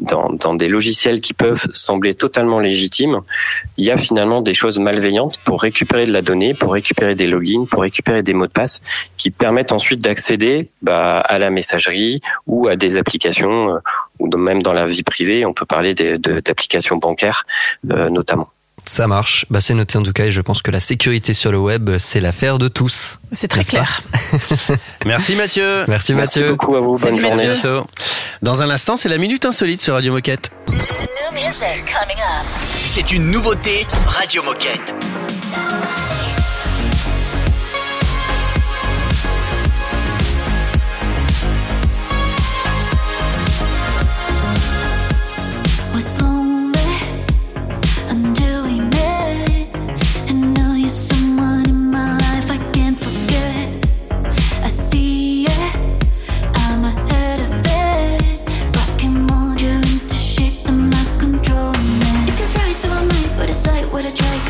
dans, 0.00 0.28
dans 0.28 0.54
des 0.54 0.68
logiciels 0.68 1.20
qui 1.20 1.34
peuvent 1.34 1.68
sembler 1.72 2.16
totalement 2.16 2.58
légitimes, 2.58 2.90
il 3.76 3.84
y 3.84 3.90
a 3.90 3.96
finalement 3.96 4.40
des 4.40 4.54
choses 4.54 4.78
malveillantes 4.78 5.38
pour 5.44 5.62
récupérer 5.62 6.06
de 6.06 6.12
la 6.12 6.22
donnée, 6.22 6.54
pour 6.54 6.72
récupérer 6.72 7.14
des 7.14 7.26
logins, 7.26 7.66
pour 7.70 7.82
récupérer 7.82 8.22
des 8.22 8.32
mots 8.32 8.46
de 8.46 8.52
passe 8.52 8.80
qui 9.16 9.30
permettent 9.30 9.72
ensuite 9.72 10.00
d'accéder 10.00 10.70
bah, 10.82 11.20
à 11.20 11.38
la 11.38 11.50
messagerie 11.50 12.20
ou 12.46 12.68
à 12.68 12.76
des 12.76 12.96
applications 12.96 13.74
euh, 13.74 13.78
ou 14.18 14.28
même 14.36 14.62
dans 14.62 14.72
la 14.72 14.86
vie 14.86 15.02
privée, 15.02 15.44
on 15.46 15.52
peut 15.52 15.66
parler 15.66 15.94
d'applications 15.94 16.96
bancaires 16.96 17.46
euh, 17.90 18.10
notamment. 18.10 18.48
Ça 18.86 19.06
marche, 19.06 19.46
bah, 19.50 19.60
c'est 19.60 19.74
noté 19.74 19.98
en 19.98 20.02
tout 20.02 20.12
cas 20.12 20.24
et 20.24 20.32
je 20.32 20.40
pense 20.40 20.62
que 20.62 20.70
la 20.70 20.80
sécurité 20.80 21.32
sur 21.34 21.52
le 21.52 21.58
web, 21.58 21.90
c'est 21.98 22.20
l'affaire 22.20 22.58
de 22.58 22.68
tous. 22.68 23.18
C'est 23.32 23.48
très 23.48 23.62
clair. 23.64 24.02
Merci 25.06 25.36
Mathieu. 25.36 25.84
Merci 25.86 26.14
Merci 26.14 26.40
Mathieu. 26.40 26.50
beaucoup 26.52 26.74
à 26.74 26.80
vous, 26.80 26.96
bonne 26.96 26.98
Salut, 26.98 27.20
journée. 27.20 27.46
Mathieu. 27.48 27.70
Bientôt. 27.72 27.86
Dans 28.42 28.62
un 28.62 28.70
instant, 28.70 28.96
c'est 28.96 29.08
la 29.08 29.18
minute 29.18 29.44
insolite 29.44 29.80
sur 29.82 29.94
Radio 29.94 30.12
Moquette. 30.12 30.50
C'est 32.86 33.12
une 33.12 33.30
nouveauté 33.30 33.86
Radio 34.06 34.42
Moquette. 34.42 34.94
would 64.02 64.06
have 64.06 64.14
tried. 64.14 64.49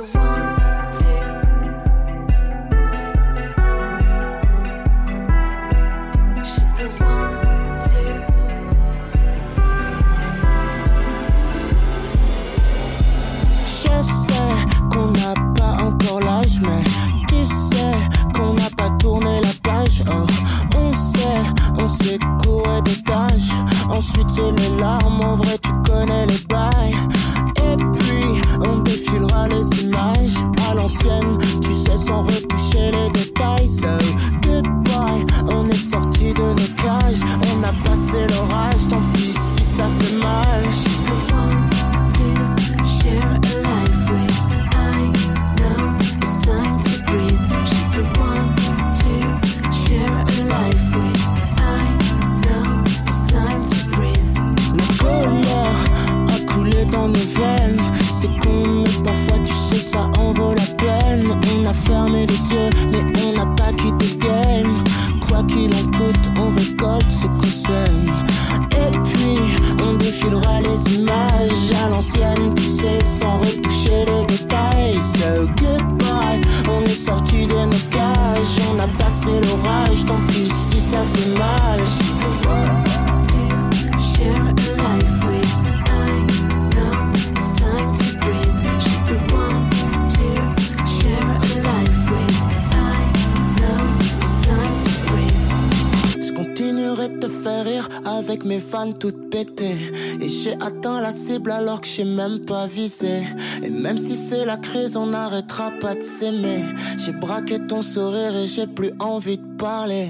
Cible 101.31 101.51
alors 101.51 101.81
que 101.81 101.87
j'ai 101.87 102.03
même 102.03 102.39
pas 102.39 102.67
visé. 102.67 103.23
Et 103.63 103.69
même 103.69 103.97
si 103.97 104.15
c'est 104.15 104.45
la 104.45 104.57
crise, 104.57 104.97
on 104.97 105.07
n'arrêtera 105.07 105.71
pas 105.79 105.95
de 105.95 106.01
s'aimer. 106.01 106.63
J'ai 106.97 107.13
braqué 107.13 107.59
ton 107.59 107.81
sourire 107.81 108.35
et 108.35 108.47
j'ai 108.47 108.67
plus 108.67 108.91
envie 108.99 109.37
de 109.37 109.55
parler. 109.57 110.09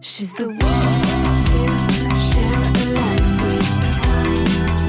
She's 0.00 0.34
the 0.34 0.46
one 0.46 0.58
to 0.58 1.58
share 2.30 2.52
a 2.52 2.84
life 2.98 3.34
with. 3.44 3.70
I 4.02 4.26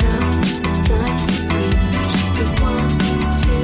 know 0.01 0.23
it's 0.41 0.77
time 0.89 1.17
to 1.27 1.37
breathe. 1.49 1.83
She's 2.11 2.33
the 2.39 2.47
one 2.61 2.89
to 3.43 3.55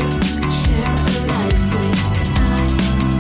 share 0.62 0.94
a 0.94 1.18
life 1.34 1.68
with. 1.74 2.02
I 2.38 2.62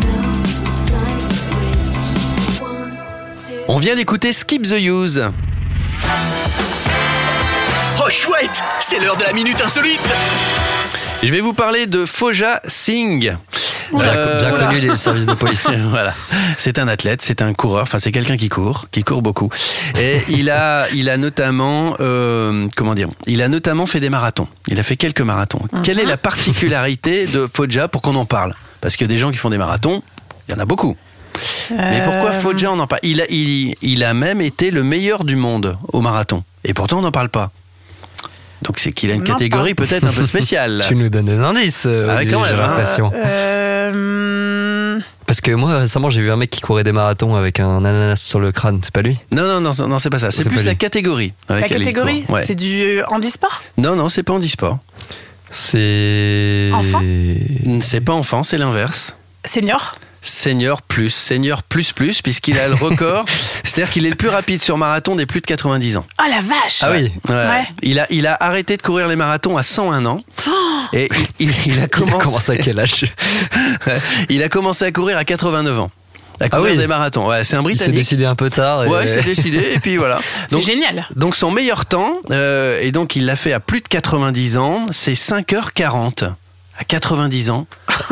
know 0.03 0.27
it's 0.65 0.79
time 0.91 1.19
to 1.31 1.39
breathe. 1.51 1.91
She's 2.11 2.29
the 2.37 2.63
one 2.63 2.93
to. 3.37 3.71
On 3.71 3.77
vient 3.79 3.95
d'écouter 3.95 4.31
Skip 4.31 4.63
the 4.63 4.79
Use. 4.79 5.21
Chouette, 8.11 8.61
c'est 8.79 8.99
l'heure 8.99 9.15
de 9.17 9.23
la 9.23 9.33
minute 9.33 9.59
insolite. 9.61 9.99
Je 11.23 11.31
vais 11.31 11.39
vous 11.39 11.53
parler 11.53 11.87
de 11.87 12.05
Foja 12.05 12.61
Singh. 12.67 13.19
Bien, 13.19 13.39
Euh, 13.93 14.39
bien 14.41 14.49
voilà. 14.51 14.67
connu 14.67 14.79
des 14.81 14.97
services 14.97 15.25
de 15.25 15.33
police. 15.33 15.67
voilà. 15.89 16.13
C'est 16.57 16.77
un 16.79 16.87
athlète, 16.87 17.21
c'est 17.21 17.41
un 17.41 17.53
coureur, 17.53 17.83
enfin 17.83 17.99
c'est 17.99 18.11
quelqu'un 18.11 18.37
qui 18.37 18.49
court, 18.49 18.87
qui 18.91 19.03
court 19.03 19.21
beaucoup. 19.21 19.49
Et 19.99 20.19
il 20.29 20.49
a, 20.49 20.87
il 20.93 21.09
a 21.09 21.17
notamment, 21.17 21.95
euh, 21.99 22.67
comment 22.75 22.95
dire, 22.95 23.07
il 23.27 23.41
a 23.41 23.47
notamment 23.47 23.85
fait 23.85 23.99
des 23.99 24.09
marathons. 24.09 24.47
Il 24.67 24.79
a 24.79 24.83
fait 24.83 24.97
quelques 24.97 25.21
marathons. 25.21 25.61
Quelle 25.83 25.99
est 25.99 26.05
la 26.05 26.17
particularité 26.17 27.25
de 27.27 27.47
Foja 27.51 27.87
pour 27.87 28.01
qu'on 28.01 28.15
en 28.15 28.25
parle? 28.25 28.55
Parce 28.81 28.95
que 28.97 29.05
des 29.05 29.17
gens 29.17 29.31
qui 29.31 29.37
font 29.37 29.49
des 29.49 29.57
marathons, 29.57 30.01
il 30.47 30.53
y 30.53 30.57
en 30.57 30.59
a 30.59 30.65
beaucoup. 30.65 30.95
Mais 31.71 32.01
pourquoi 32.03 32.31
Euh, 32.31 32.39
Foja 32.39 32.71
on 32.71 32.79
en 32.79 32.87
parle 32.87 32.99
il 33.03 33.21
a, 33.21 33.25
il, 33.29 33.75
il 33.81 34.03
a 34.03 34.13
même 34.13 34.41
été 34.41 34.69
le 34.69 34.83
meilleur 34.83 35.23
du 35.23 35.35
monde 35.37 35.77
au 35.93 36.01
marathon. 36.01 36.43
Et 36.63 36.73
pourtant 36.73 36.99
on 36.99 37.01
n'en 37.01 37.11
parle 37.11 37.29
pas. 37.29 37.51
Donc 38.61 38.77
c'est 38.79 38.91
qu'il 38.91 39.09
a 39.09 39.13
une 39.13 39.19
Non, 39.21 39.25
catégorie 39.25 39.73
peut-être 39.73 40.05
un 40.05 40.11
peu 40.11 40.25
spéciale. 40.25 40.83
Tu 40.87 40.95
nous 40.95 41.09
donnes 41.09 41.25
des 41.25 41.39
indices, 41.39 41.85
euh, 41.87 42.07
Ah 42.09 42.25
quand 42.25 42.41
même, 42.41 42.55
j'ai 42.55 42.61
hein. 42.61 42.67
l'impression. 42.67 43.11
Euh, 43.13 44.99
Parce 45.25 45.41
que 45.41 45.51
moi, 45.51 45.79
récemment, 45.79 46.09
j'ai 46.09 46.21
vu 46.21 46.31
un 46.31 46.35
mec 46.35 46.49
qui 46.49 46.61
courait 46.61 46.83
des 46.83 46.91
marathons 46.91 47.35
avec 47.35 47.59
un 47.59 47.77
ananas 47.83 48.17
sur 48.17 48.39
le 48.39 48.51
crâne, 48.51 48.79
c'est 48.83 48.93
pas 48.93 49.01
lui 49.01 49.17
Non, 49.31 49.43
non, 49.43 49.61
non, 49.61 49.87
non, 49.87 49.99
c'est 49.99 50.09
pas 50.09 50.19
ça. 50.19 50.31
C'est 50.31 50.47
plus 50.47 50.65
la 50.65 50.75
catégorie. 50.75 51.33
dans 51.47 51.55
la 51.55 51.63
catégorie. 51.67 52.23
Ouais. 52.29 52.43
c'est 52.43 52.55
du 52.55 53.01
handisport 53.07 53.61
Non, 53.77 53.95
non, 53.95 54.09
c'est 54.09 54.23
pas 54.23 54.33
handisport. 54.33 54.77
C'est. 55.49 56.69
Enfant 56.73 57.01
C'est 57.81 58.01
pas 58.01 58.13
enfant, 58.13 58.43
c'est 58.43 58.57
l'inverse. 58.57 59.17
Senior 59.43 59.93
Senior 60.23 60.83
plus, 60.83 61.09
senior 61.09 61.63
plus 61.63 61.93
plus, 61.93 62.21
puisqu'il 62.21 62.59
a 62.59 62.67
le 62.67 62.75
record. 62.75 63.25
C'est-à-dire 63.63 63.89
qu'il 63.91 64.05
est 64.05 64.09
le 64.11 64.15
plus 64.15 64.29
rapide 64.29 64.61
sur 64.61 64.77
marathon 64.77 65.15
des 65.15 65.25
plus 65.25 65.41
de 65.41 65.47
90 65.47 65.97
ans. 65.97 66.05
Oh 66.19 66.23
la 66.29 66.41
vache 66.41 66.79
Ah 66.81 66.91
oui 66.91 67.11
Ouais. 67.27 67.33
Ouais. 67.35 67.67
Il, 67.81 67.99
a, 67.99 68.05
il 68.11 68.27
a 68.27 68.37
arrêté 68.39 68.77
de 68.77 68.81
courir 68.83 69.07
les 69.07 69.15
marathons 69.15 69.57
à 69.57 69.63
101 69.63 70.05
ans. 70.05 70.21
Et 70.93 71.09
il, 71.39 71.49
il- 71.49 71.55
il 71.65 71.71
a 71.73 71.75
Il 71.75 71.81
a 71.83 71.87
commencé, 71.87 72.51
à 72.51 72.57
quel 72.57 72.79
âge? 72.79 73.03
Ouais. 73.87 73.97
il 74.29 74.43
a 74.43 74.49
commencé 74.49 74.85
à 74.85 74.91
courir 74.91 75.17
à 75.17 75.25
89 75.25 75.79
ans. 75.79 75.91
À 76.39 76.45
Ah 76.45 76.49
courir 76.49 76.71
oui. 76.73 76.77
des 76.77 76.87
marathons. 76.87 77.27
Ouais, 77.27 77.43
c'est 77.43 77.55
un 77.55 77.59
Il 77.59 77.63
s'est 77.63 77.63
Britannique. 77.75 77.95
décidé 77.95 78.25
un 78.25 78.35
peu 78.35 78.49
tard. 78.49 78.83
et- 78.83 78.87
Ouais, 78.89 79.03
il 79.05 79.09
s'est 79.09 79.21
décidé, 79.23 79.57
et 79.73 79.79
puis 79.79 79.97
voilà. 79.97 80.19
C'est 80.47 80.55
Donc, 80.55 80.63
génial 80.65 81.07
donc 81.15 81.35
son 81.35 81.49
meilleur 81.51 81.85
temps, 81.85 82.13
euh, 82.31 82.79
et 82.81 82.91
donc 82.91 83.15
il 83.15 83.25
l'a 83.25 83.35
fait 83.35 83.53
à 83.53 83.59
plus 83.59 83.81
de 83.81 83.87
90 83.87 84.57
ans, 84.57 84.85
c'est 84.91 85.13
5h40. 85.13 86.31
À 86.81 86.83
90 86.83 87.51
ans, 87.51 87.67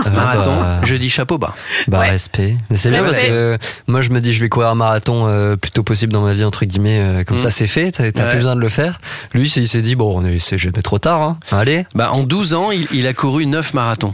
Ah 0.05 0.09
marathon, 0.11 0.55
bah. 0.61 0.81
je 0.83 0.95
dis 0.95 1.09
chapeau 1.09 1.39
bas. 1.39 1.55
Bah, 1.87 2.01
Ouais. 2.01 2.11
respect. 2.11 2.55
Mais 2.69 2.77
C'est 2.77 2.91
bien 2.91 3.03
parce 3.03 3.17
que 3.17 3.25
euh, 3.27 3.57
moi, 3.87 4.01
je 4.01 4.11
me 4.11 4.21
dis, 4.21 4.31
je 4.31 4.39
vais 4.41 4.47
courir 4.47 4.69
un 4.69 4.75
marathon 4.75 5.23
euh, 5.27 5.55
plutôt 5.55 5.81
possible 5.81 6.13
dans 6.13 6.21
ma 6.21 6.35
vie, 6.35 6.43
entre 6.43 6.65
guillemets. 6.65 6.99
euh, 7.01 7.23
comme 7.23 7.37
Mm. 7.37 7.41
ça, 7.41 7.49
c'est 7.49 7.65
fait. 7.65 7.91
T'as 7.91 8.03
Ouais. 8.03 8.11
plus 8.11 8.37
besoin 8.37 8.55
de 8.55 8.61
le 8.61 8.69
faire. 8.69 8.99
Lui, 9.33 9.49
c'est- 9.49 9.61
il 9.61 9.67
s'est 9.67 9.81
dit, 9.81 9.95
bon, 9.95 10.13
on 10.15 10.23
est, 10.23 10.37
c'est 10.37 10.59
jamais 10.59 10.83
trop 10.83 10.99
tard. 10.99 11.19
Hein. 11.23 11.39
Allez. 11.51 11.85
Bah, 11.95 12.11
en 12.11 12.21
12 12.21 12.53
ans, 12.53 12.69
il, 12.69 12.85
il 12.93 13.07
a 13.07 13.13
couru 13.13 13.47
9 13.47 13.73
marathons. 13.73 14.13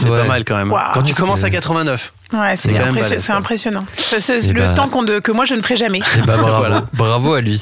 C'est 0.00 0.08
Ouais. 0.08 0.20
pas 0.22 0.24
mal 0.26 0.44
quand 0.44 0.56
même. 0.56 0.72
Quand 0.94 1.02
tu 1.02 1.12
C'est- 1.12 1.20
commences 1.20 1.44
à 1.44 1.50
89. 1.50 2.14
Ouais, 2.32 2.56
c'est 2.56 2.76
impressionnant. 2.78 3.38
impressionnant. 3.38 3.84
C'est 3.96 4.44
Et 4.44 4.52
le 4.52 4.60
bah- 4.62 4.74
temps 4.74 4.88
qu'on 4.88 5.02
de- 5.02 5.18
que 5.20 5.32
moi 5.32 5.44
je 5.44 5.54
ne 5.54 5.62
ferai 5.62 5.76
jamais. 5.76 5.98
Et 5.98 6.20
bah, 6.26 6.36
bravo. 6.36 6.56
Voilà. 6.62 6.84
Bravo 6.92 7.34
à 7.34 7.40
lui. 7.40 7.60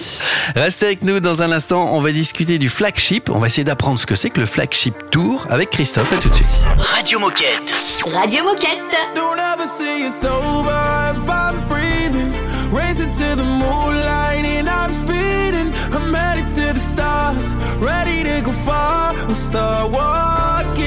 Restez 0.55 0.87
avec 0.87 1.03
nous 1.03 1.21
dans 1.21 1.43
un 1.43 1.53
instant. 1.53 1.89
On 1.93 2.01
va 2.01 2.13
discuter 2.13 2.59
du 2.59 2.69
flagship. 2.69 3.31
On 3.31 3.39
va 3.39 3.47
essayer 3.47 3.65
d'apprendre 3.65 3.99
ce 3.99 4.07
que 4.07 4.15
c'est 4.15 4.31
que 4.31 4.41
le 4.41 4.47
flagship 4.47 4.95
tour 5.11 5.47
avec 5.51 5.71
Christophe. 5.71 6.13
À 6.13 6.17
tout 6.17 6.29
de 6.29 6.35
suite. 6.35 6.47
Radio 6.79 7.19
Moquette. 7.19 7.73
Radio 8.13 8.45
Moquette. 8.45 8.97
Don't 9.15 9.39
ever 9.39 9.67
say 9.67 10.01
it's 10.07 10.25
over 10.25 10.71
if 11.15 11.29
I'm 11.29 11.61
breathing. 11.69 12.31
Racing 12.73 13.11
to 13.11 13.37
the 13.37 13.45
moonlight 13.45 14.45
and 14.45 14.69
I'm 14.69 14.93
speeding. 14.93 15.73
I'm 15.93 16.15
headed 16.15 16.47
to 16.55 16.73
the 16.73 16.79
stars, 16.81 17.57
ready 17.81 18.23
to 18.23 18.43
go 18.45 18.53
far. 18.53 19.15
I'm 19.29 19.35
start 19.35 19.91
walking. 19.91 20.87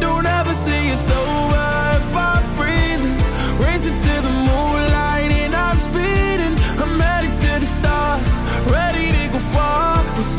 Don't 0.00 0.26
ever 0.26 0.52
say 0.52 0.88
it's 0.88 1.10
over 1.10 1.43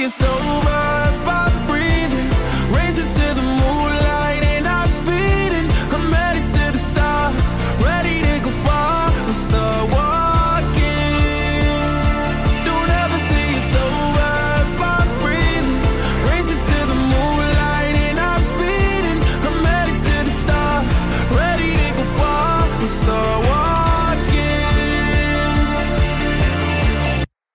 you 0.00 0.08
so 0.08 0.29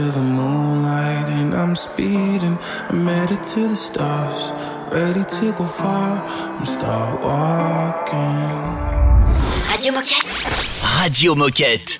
To 0.00 0.10
the 0.18 0.22
moonlight 0.22 1.28
and 1.40 1.54
I'm 1.54 1.74
speeding. 1.74 2.56
I'm 2.88 3.06
headed 3.06 3.42
to 3.52 3.60
the 3.68 3.76
stars, 3.76 4.52
ready 4.92 5.24
to 5.36 5.52
go 5.58 5.64
far. 5.64 6.24
I'm 6.56 6.64
start 6.64 7.22
walking. 7.22 8.60
Radio 9.70 9.92
Moquette. 9.96 10.28
Radio 10.98 11.34
Moquette. 11.34 11.90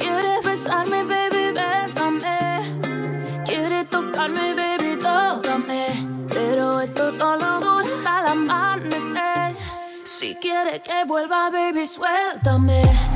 Quieres 0.00 0.40
besarme, 0.44 1.00
baby, 1.12 1.44
bésame. 1.58 2.38
Quieres 3.46 3.88
tocarme, 3.90 4.46
baby, 4.60 4.90
tócame. 5.06 5.84
Pero 6.34 6.80
esto 6.80 7.10
solo 7.12 7.60
dura 7.60 7.88
hasta 7.94 8.20
el 8.20 8.26
amanecer. 8.34 9.56
Si 10.04 10.34
quieres 10.42 10.80
que 10.80 11.04
vuelva, 11.06 11.50
baby, 11.50 11.86
suéltame. 11.86 12.82
Suéltame, 12.82 13.11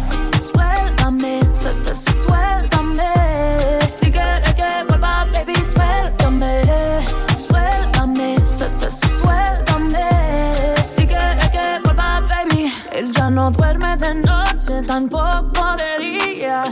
tampoco 14.86 15.76
de 15.76 16.04
día. 16.04 16.62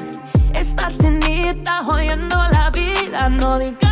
Esta 0.54 0.88
cenita 0.88 1.82
jodiendo 1.84 2.36
la 2.52 2.70
vida. 2.70 3.28
No 3.28 3.58
digas 3.58 3.83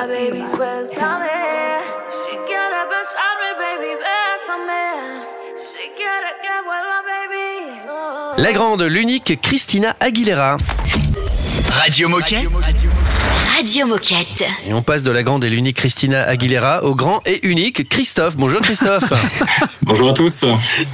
que 0.00 0.06
vuelva, 0.06 0.06
baby, 0.06 0.44
suéltame. 0.50 1.28
Si 2.24 2.36
quieres 2.46 2.86
besarme, 2.88 3.48
baby, 3.58 3.92
bésame. 4.00 5.26
Si 5.56 5.90
quieres 5.96 6.34
que 6.42 6.54
vuelva, 6.64 7.02
baby. 7.02 7.80
oh. 7.88 8.32
La 8.36 8.52
grande, 8.52 8.88
l'unique 8.88 9.40
Christina 9.40 9.96
Aguilera. 10.00 10.56
Radio 11.78 12.08
Moquette. 12.08 12.48
Radio 12.62 12.89
Moquette. 13.60 14.42
Et 14.66 14.72
on 14.72 14.80
passe 14.80 15.02
de 15.02 15.10
la 15.10 15.22
grande 15.22 15.44
et 15.44 15.50
l'unique 15.50 15.76
Christina 15.76 16.22
Aguilera 16.22 16.82
au 16.82 16.94
grand 16.94 17.20
et 17.26 17.46
unique 17.46 17.90
Christophe. 17.90 18.34
Bonjour 18.38 18.62
Christophe. 18.62 19.12
Bonjour 19.82 20.10
à 20.10 20.12
tous. 20.14 20.32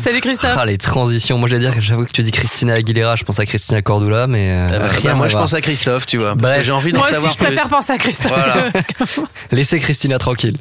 Salut 0.02 0.20
Christophe. 0.20 0.56
Ah, 0.58 0.66
les 0.66 0.76
transitions. 0.76 1.38
Moi, 1.38 1.48
je 1.48 1.54
vais 1.54 1.60
dire 1.60 1.72
que 1.72 1.80
j'avoue 1.80 2.04
que 2.04 2.10
tu 2.10 2.24
dis 2.24 2.32
Christina 2.32 2.74
Aguilera, 2.74 3.14
je 3.14 3.22
pense 3.22 3.38
à 3.38 3.46
Christina 3.46 3.82
Cordula, 3.82 4.26
mais 4.26 4.50
euh, 4.50 4.68
Ah 4.68 4.78
bah, 4.80 4.86
rien 4.88 5.10
bah, 5.12 5.16
moi 5.16 5.28
je 5.28 5.36
pense 5.36 5.54
à 5.54 5.60
Christophe, 5.60 6.06
tu 6.06 6.16
vois. 6.16 6.34
Que 6.34 6.62
j'ai 6.64 6.72
envie 6.72 6.90
d'en 6.90 6.98
Moi 6.98 7.06
aussi, 7.06 7.14
savoir 7.14 7.32
je 7.32 7.38
préfère 7.38 7.68
penser 7.68 7.92
à 7.92 7.98
Christophe. 7.98 8.32
Voilà. 8.34 8.70
Laissez 9.52 9.78
Christina 9.78 10.18
tranquille. 10.18 10.56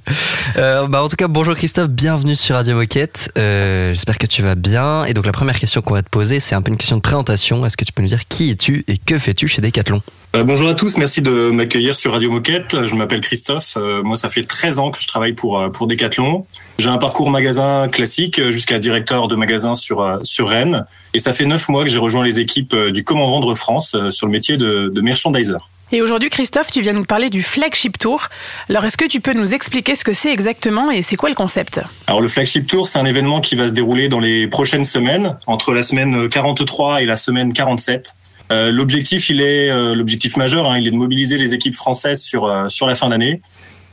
Euh, 0.57 0.87
bah, 0.87 1.01
en 1.01 1.07
tout 1.07 1.15
cas, 1.15 1.27
bonjour 1.27 1.55
Christophe, 1.55 1.89
bienvenue 1.89 2.35
sur 2.35 2.55
Radio 2.55 2.75
Moquette. 2.75 3.31
Euh, 3.35 3.93
J'espère 3.93 4.19
que 4.19 4.27
tu 4.27 4.43
vas 4.43 4.53
bien. 4.53 5.05
Et 5.05 5.15
donc, 5.15 5.25
la 5.25 5.31
première 5.31 5.59
question 5.59 5.81
qu'on 5.81 5.95
va 5.95 6.03
te 6.03 6.09
poser, 6.09 6.39
c'est 6.39 6.53
un 6.53 6.61
peu 6.61 6.69
une 6.71 6.77
question 6.77 6.97
de 6.97 7.01
présentation. 7.01 7.65
Est-ce 7.65 7.77
que 7.77 7.85
tu 7.85 7.93
peux 7.93 8.03
nous 8.03 8.09
dire 8.09 8.27
qui 8.27 8.51
es-tu 8.51 8.85
et 8.87 8.99
que 8.99 9.17
fais-tu 9.17 9.47
chez 9.47 9.63
Decathlon? 9.63 10.03
Euh, 10.35 10.43
bonjour 10.43 10.67
à 10.67 10.73
tous, 10.73 10.97
merci 10.97 11.21
de 11.21 11.49
m'accueillir 11.49 11.95
sur 11.95 12.11
Radio 12.11 12.29
Moquette. 12.29 12.85
Je 12.85 12.95
m'appelle 12.95 13.21
Christophe. 13.21 13.77
Euh, 13.77 14.03
moi, 14.03 14.17
ça 14.17 14.27
fait 14.27 14.43
13 14.43 14.79
ans 14.79 14.91
que 14.91 14.99
je 14.99 15.07
travaille 15.07 15.31
pour 15.31 15.61
euh, 15.61 15.69
pour 15.69 15.87
Decathlon. 15.87 16.45
J'ai 16.77 16.89
un 16.89 16.97
parcours 16.97 17.29
magasin 17.29 17.87
classique 17.87 18.41
jusqu'à 18.51 18.77
directeur 18.77 19.29
de 19.29 19.37
magasin 19.37 19.75
sur 19.75 20.19
sur 20.23 20.49
Rennes. 20.49 20.85
Et 21.13 21.19
ça 21.19 21.31
fait 21.31 21.45
9 21.45 21.69
mois 21.69 21.83
que 21.85 21.89
j'ai 21.89 21.99
rejoint 21.99 22.25
les 22.25 22.41
équipes 22.41 22.75
du 22.75 23.05
Comment 23.05 23.29
Vendre 23.29 23.55
France 23.55 23.95
sur 24.09 24.27
le 24.27 24.31
métier 24.31 24.57
de, 24.57 24.89
de 24.93 25.01
merchandiser. 25.01 25.55
Et 25.93 26.01
aujourd'hui, 26.01 26.29
Christophe, 26.29 26.71
tu 26.71 26.81
viens 26.81 26.93
nous 26.93 27.05
parler 27.05 27.29
du 27.29 27.41
Flagship 27.41 27.97
Tour. 27.97 28.27
Alors, 28.69 28.83
est-ce 28.83 28.97
que 28.97 29.05
tu 29.05 29.21
peux 29.21 29.33
nous 29.33 29.53
expliquer 29.53 29.95
ce 29.95 30.03
que 30.03 30.13
c'est 30.13 30.33
exactement 30.33 30.91
et 30.91 31.01
c'est 31.01 31.15
quoi 31.15 31.29
le 31.29 31.35
concept? 31.35 31.79
Alors 32.07 32.19
le 32.19 32.27
Flagship 32.27 32.67
Tour, 32.67 32.89
c'est 32.89 32.99
un 32.99 33.05
événement 33.05 33.39
qui 33.39 33.55
va 33.55 33.67
se 33.67 33.73
dérouler 33.73 34.09
dans 34.09 34.19
les 34.19 34.47
prochaines 34.47 34.83
semaines, 34.83 35.37
entre 35.47 35.73
la 35.73 35.83
semaine 35.83 36.27
43 36.27 37.03
et 37.03 37.05
la 37.05 37.15
semaine 37.15 37.53
47. 37.53 38.15
Euh, 38.51 38.71
l'objectif, 38.71 39.29
il 39.29 39.41
est 39.41 39.69
euh, 39.71 39.95
l'objectif 39.95 40.37
majeur, 40.37 40.69
hein, 40.69 40.77
il 40.77 40.87
est 40.87 40.91
de 40.91 40.95
mobiliser 40.95 41.37
les 41.37 41.53
équipes 41.53 41.73
françaises 41.75 42.21
sur 42.21 42.45
euh, 42.45 42.69
sur 42.69 42.85
la 42.87 42.95
fin 42.95 43.09
d'année 43.09 43.41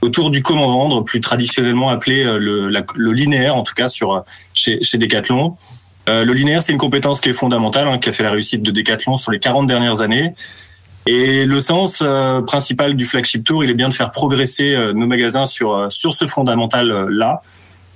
autour 0.03 0.31
du 0.31 0.43
comment 0.43 0.67
vendre, 0.67 1.03
plus 1.05 1.21
traditionnellement 1.21 1.89
appelé 1.89 2.25
euh, 2.25 2.39
le, 2.39 2.69
la- 2.69 2.85
le 2.97 3.13
linéaire, 3.13 3.55
en 3.57 3.63
tout 3.63 3.75
cas 3.75 3.89
sur 3.89 4.13
euh, 4.15 4.21
chez, 4.53 4.83
chez 4.83 4.99
Decathlon. 4.99 5.57
Le 6.09 6.33
linéaire, 6.33 6.63
c'est 6.63 6.73
une 6.73 6.79
compétence 6.79 7.21
qui 7.21 7.29
est 7.29 7.33
fondamentale, 7.33 7.87
hein, 7.87 7.99
qui 7.99 8.09
a 8.09 8.13
fait 8.13 8.25
la 8.25 8.33
réussite 8.33 8.61
de 8.63 8.73
Decathlon 8.73 9.17
sur 9.19 9.31
les 9.31 9.39
40 9.39 9.69
dernières 9.69 10.01
années. 10.01 10.35
Et 11.07 11.45
le 11.45 11.61
sens 11.61 12.03
principal 12.47 12.97
du 12.97 13.07
flagship 13.07 13.45
tour, 13.45 13.63
il 13.63 13.71
est 13.71 13.75
bien 13.75 13.89
de 13.89 13.95
faire 13.95 14.11
progresser 14.11 14.77
nos 14.95 15.07
magasins 15.07 15.47
sur 15.47 15.93
sur 15.93 16.15
ce 16.15 16.27
fondamental 16.27 16.89
là, 17.09 17.41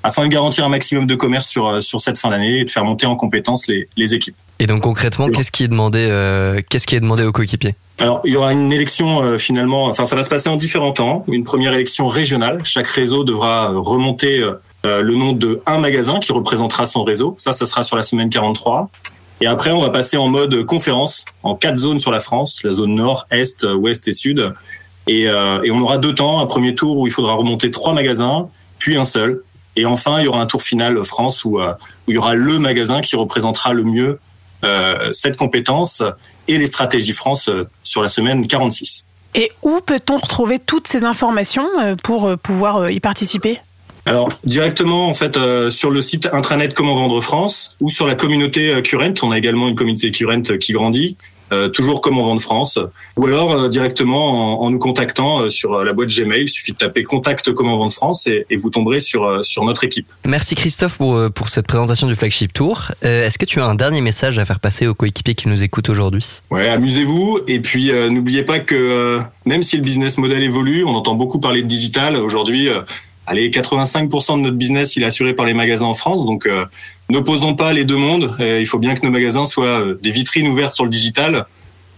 afin 0.07 0.23
de 0.25 0.29
garantir 0.29 0.65
un 0.65 0.69
maximum 0.69 1.07
de 1.07 1.15
commerce 1.15 1.49
sur 1.49 1.67
euh, 1.69 1.81
sur 1.81 2.01
cette 2.01 2.19
fin 2.19 2.31
d'année 2.31 2.61
et 2.61 2.65
de 2.65 2.71
faire 2.71 2.85
monter 2.85 3.07
en 3.07 3.17
compétence 3.17 3.67
les 3.67 3.89
les 3.97 4.15
équipes. 4.15 4.37
Et 4.59 4.67
donc 4.67 4.83
concrètement, 4.83 5.29
qu'est-ce 5.29 5.51
qui 5.51 5.65
est 5.65 5.69
demandé, 5.69 6.07
euh, 6.09 6.61
qu'est-ce 6.69 6.87
qui 6.87 6.97
est 6.97 7.01
demandé 7.01 7.25
aux 7.25 7.33
coéquipiers? 7.33 7.75
Alors, 7.99 8.21
il 8.25 8.33
y 8.33 8.37
aura 8.37 8.53
une 8.53 8.73
élection 8.73 9.23
euh, 9.23 9.39
finalement, 9.39 9.87
enfin 9.87 10.07
ça 10.07 10.17
va 10.17 10.25
se 10.25 10.29
passer 10.29 10.49
en 10.49 10.57
différents 10.57 10.93
temps. 10.93 11.25
Une 11.29 11.45
première 11.45 11.73
élection 11.73 12.09
régionale. 12.09 12.61
Chaque 12.65 12.87
réseau 12.89 13.25
devra 13.25 13.71
euh, 13.71 13.79
remonter 13.79 14.41
euh, 14.41 14.55
euh, 14.85 15.03
le 15.03 15.15
nom 15.15 15.33
de 15.33 15.63
un 15.67 15.79
magasin 15.79 16.21
qui 16.21 16.33
représentera 16.33 16.87
son 16.87 17.05
réseau. 17.05 17.35
Ça, 17.39 17.53
ça 17.53 17.65
sera 17.67 17.85
sur 17.85 17.97
la 17.97 18.03
semaine 18.03 18.29
43. 18.29 18.91
Et 19.41 19.47
après, 19.47 19.73
on 19.73 19.81
va 19.81 19.91
passer 19.91 20.17
en 20.17 20.29
mode 20.29 20.65
conférence 20.65 21.25
en 21.43 21.55
quatre 21.57 21.79
zones 21.79 22.01
sur 22.01 22.11
la 22.11 22.21
France, 22.21 22.61
la 22.65 22.73
zone 22.73 22.95
nord, 22.95 23.27
est, 23.31 23.65
ouest 23.65 24.07
et 24.09 24.13
sud. 24.13 24.55
Et, 25.07 25.29
euh, 25.29 25.63
et 25.63 25.71
on 25.71 25.81
aura 25.81 25.99
deux 25.99 26.15
temps. 26.15 26.41
Un 26.41 26.47
premier 26.47 26.75
tour 26.75 26.99
où 26.99 27.07
il 27.07 27.13
faudra 27.13 27.35
remonter 27.35 27.71
trois 27.71 27.95
magasins, 27.95 28.49
puis 28.79 28.97
un 28.97 29.05
seul. 29.05 29.43
Et 29.77 29.87
enfin, 29.87 30.21
il 30.21 30.25
y 30.25 30.29
aura 30.29 30.41
un 30.41 30.47
tour 30.47 30.63
final 30.63 31.05
France 31.05 31.45
où, 31.45 31.61
euh, 31.61 31.73
où 32.07 32.11
il 32.11 32.15
y 32.15 32.19
aura 32.19 32.35
le 32.35 32.59
magasin 32.59 33.01
qui 33.01 33.15
représentera 33.15 33.73
le 33.73 33.85
mieux 33.85 34.19
euh, 34.65 35.13
cette 35.13 35.37
compétence 35.37 36.03
et 36.49 36.57
les 36.57 36.67
stratégies 36.67 37.13
France 37.13 37.49
euh, 37.49 37.69
sur 37.83 38.03
la 38.03 38.09
semaine 38.09 38.47
46. 38.47 39.07
Et 39.35 39.53
où 39.63 39.81
peut-on 39.85 40.17
retrouver 40.17 40.59
toutes 40.59 40.89
ces 40.89 41.05
informations 41.05 41.69
pour 42.03 42.39
pouvoir 42.39 42.91
y 42.91 43.01
participer? 43.01 43.61
Alors 44.07 44.31
directement 44.45 45.09
en 45.09 45.15
fait 45.15 45.37
euh, 45.37 45.71
sur 45.71 45.91
le 45.91 46.01
site 46.01 46.29
intranet 46.33 46.73
Comment 46.73 46.95
vendre 46.95 47.21
France 47.21 47.77
ou 47.81 47.91
sur 47.91 48.07
la 48.07 48.15
communauté 48.15 48.81
Current, 48.83 49.15
on 49.23 49.33
a 49.33 49.37
également 49.37 49.69
une 49.69 49.75
communauté 49.75 50.11
Current 50.11 50.57
qui 50.59 50.73
grandit. 50.73 51.17
Euh, 51.53 51.69
toujours 51.69 52.01
Comment 52.01 52.25
vendre 52.25 52.41
France, 52.41 52.79
ou 53.17 53.27
alors 53.27 53.53
euh, 53.53 53.69
directement 53.69 54.61
en, 54.61 54.67
en 54.67 54.71
nous 54.71 54.79
contactant 54.79 55.41
euh, 55.41 55.51
sur 55.51 55.85
la 55.85 55.93
boîte 55.93 56.09
Gmail. 56.09 56.43
Il 56.43 56.49
suffit 56.49 56.73
de 56.73 56.79
taper 56.79 57.03
Contact 57.03 57.53
Comment 57.53 57.77
vendre 57.79 57.93
France 57.93 58.27
et, 58.27 58.47
et 58.51 58.57
vous 58.57 58.71
tomberez 58.71 59.01
sur 59.01 59.45
sur 59.45 59.65
notre 59.65 59.85
équipe. 59.85 60.07
Merci 60.27 60.55
Christophe 60.55 60.97
pour, 60.97 61.19
pour 61.33 61.49
cette 61.49 61.67
présentation 61.67 62.07
du 62.07 62.15
flagship 62.15 62.53
tour. 62.53 62.93
Est-ce 63.03 63.39
que 63.39 63.45
tu 63.45 63.61
as 63.61 63.67
un 63.67 63.75
dernier 63.75 64.01
message 64.01 64.39
à 64.39 64.45
faire 64.45 64.61
passer 64.61 64.87
aux 64.87 64.95
coéquipiers 64.95 65.35
qui 65.35 65.49
nous 65.49 65.63
écoutent 65.63 65.89
aujourd'hui? 65.89 66.25
Ouais, 66.51 66.69
amusez-vous 66.69 67.41
et 67.47 67.61
puis 67.61 67.91
n'oubliez 68.11 68.43
pas 68.43 68.59
que 68.59 69.21
même 69.45 69.63
si 69.63 69.77
le 69.77 69.83
business 69.83 70.19
model 70.19 70.43
évolue, 70.43 70.85
on 70.85 70.95
entend 70.95 71.15
beaucoup 71.15 71.41
parler 71.41 71.63
de 71.63 71.69
digital 71.69 72.17
aujourd'hui. 72.17 72.69
Allez, 73.27 73.51
85% 73.51 74.37
de 74.39 74.43
notre 74.43 74.57
business 74.57 74.97
il 74.97 75.03
est 75.03 75.07
assuré 75.07 75.35
par 75.35 75.47
les 75.47 75.55
magasins 75.55 75.87
en 75.87 75.95
France, 75.95 76.25
donc 76.25 76.47
euh, 76.47 76.65
n'opposons 77.11 77.55
pas 77.55 77.73
les 77.73 77.85
deux 77.85 77.97
mondes. 77.97 78.35
Euh, 78.41 78.61
il 78.61 78.67
faut 78.67 78.79
bien 78.79 78.95
que 78.95 79.05
nos 79.05 79.11
magasins 79.13 79.47
soient 79.47 79.81
euh, 79.81 79.99
des 80.03 80.11
vitrines 80.11 80.49
ouvertes 80.49 80.75
sur 80.75 80.85
le 80.85 80.91
digital, 80.91 81.47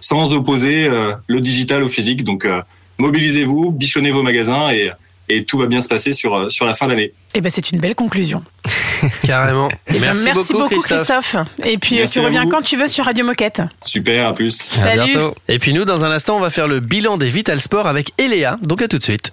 sans 0.01 0.33
opposer 0.33 0.87
euh, 0.87 1.13
le 1.27 1.41
digital 1.41 1.83
au 1.83 1.89
physique. 1.89 2.25
Donc 2.25 2.45
euh, 2.45 2.61
mobilisez-vous, 2.99 3.71
bichonnez 3.73 4.11
vos 4.11 4.23
magasins 4.23 4.71
et 4.71 4.91
et 5.31 5.45
tout 5.45 5.59
va 5.59 5.67
bien 5.67 5.83
se 5.83 5.89
passer 5.89 6.15
sur 6.15 6.35
euh, 6.35 6.49
sur 6.49 6.65
la 6.65 6.73
fin 6.73 6.87
d'année. 6.87 7.13
Eh 7.35 7.43
ben, 7.43 7.51
c'est 7.51 7.71
une 7.71 7.79
belle 7.81 7.95
conclusion. 7.95 8.43
Carrément. 9.25 9.69
Ben, 9.91 10.01
Merci, 10.01 10.55
beaucoup, 10.55 10.81
Christophe. 10.81 11.37
Et 11.63 11.77
puis, 11.77 11.97
euh, 11.97 11.99
Merci 12.01 12.15
tu 12.15 12.21
à 12.21 12.25
reviens 12.25 12.45
vous. 12.45 12.49
quand 12.49 12.63
tu 12.63 12.79
veux 12.79 12.89
sur 12.89 13.05
Radio 13.05 13.27
Moquette. 13.27 13.61
Super, 13.85 14.27
à 14.29 14.33
plus. 14.33 14.59
À 14.81 14.97
Salut. 14.97 15.13
bientôt. 15.13 15.35
Et 15.47 15.59
puis 15.59 15.75
nous, 15.75 15.85
dans 15.85 16.07
un 16.07 16.11
instant, 16.11 16.39
on 16.39 16.41
va 16.41 16.49
faire 16.49 16.67
le 16.67 16.81
bilan 16.81 17.19
des 17.19 17.29
Vital 17.29 17.61
Sport 17.61 17.87
avec 17.87 18.13
Eléa. 18.17 18.57
Donc 18.63 18.81
à 18.81 18.89
tout 18.89 18.97
de 18.97 19.05
suite. 19.05 19.33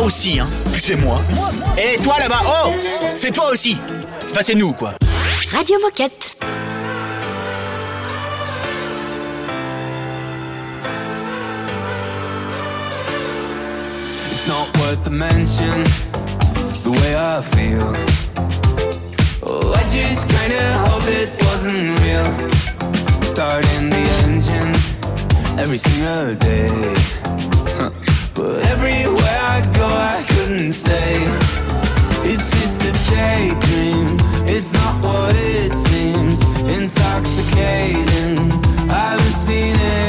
Toi 0.00 0.06
aussi, 0.06 0.40
hein. 0.40 0.48
Puis 0.72 0.80
c'est 0.80 0.96
moi. 0.96 1.20
Et 1.76 1.98
toi 1.98 2.18
là-bas, 2.18 2.40
oh 2.46 2.72
C'est 3.16 3.32
toi 3.32 3.50
aussi. 3.50 3.76
Enfin, 4.30 4.40
c'est 4.40 4.54
nous, 4.54 4.72
quoi. 4.72 4.94
Radio 5.52 5.78
Moquette. 5.78 6.36
It's 14.32 14.48
not 14.48 14.68
worth 14.78 15.04
the 15.04 15.10
mention, 15.10 15.84
the 16.82 16.90
way 16.90 17.14
I 17.14 17.42
feel. 17.42 17.94
Oh, 19.42 19.74
I 19.74 19.82
just 19.82 20.26
kinda 20.28 20.62
hope 20.86 21.06
it 21.08 21.30
wasn't 21.44 22.00
real. 22.00 22.24
Starting 23.22 23.90
the 23.90 24.04
engine 24.24 24.72
every 25.58 25.76
single 25.76 26.34
day. 26.36 27.19
Stay. 30.72 31.16
It's 32.22 32.52
just 32.52 32.82
a 32.82 32.92
daydream, 33.10 34.06
it's 34.46 34.72
not 34.72 35.04
what 35.04 35.34
it 35.34 35.72
seems. 35.74 36.40
Intoxicating, 36.62 38.36
hallucinating. 38.88 39.99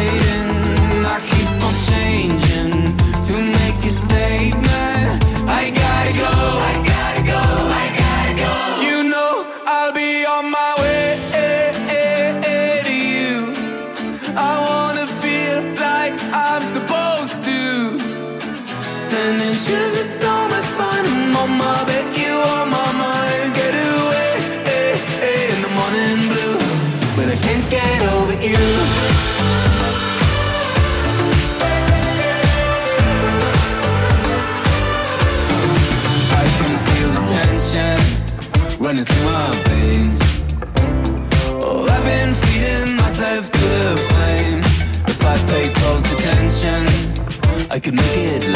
I 47.81 47.83
could 47.83 47.95
make 47.95 48.15
it 48.15 48.50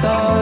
stars. 0.00 0.39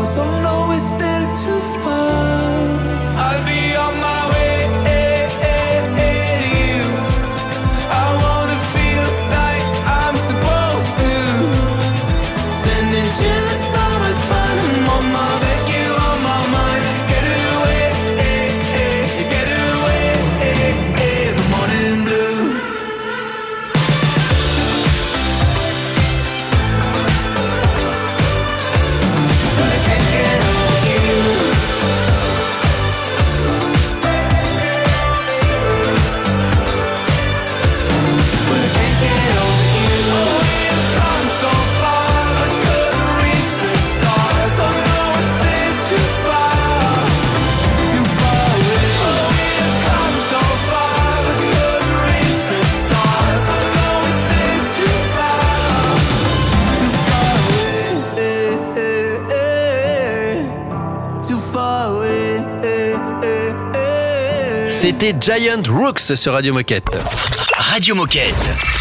C'était 64.81 65.13
Giant 65.21 65.61
Rooks 65.69 66.15
sur 66.15 66.35
Radio 66.35 66.55
Moquette. 66.55 66.87
Radio 67.57 67.97
Moquette. 67.97 68.33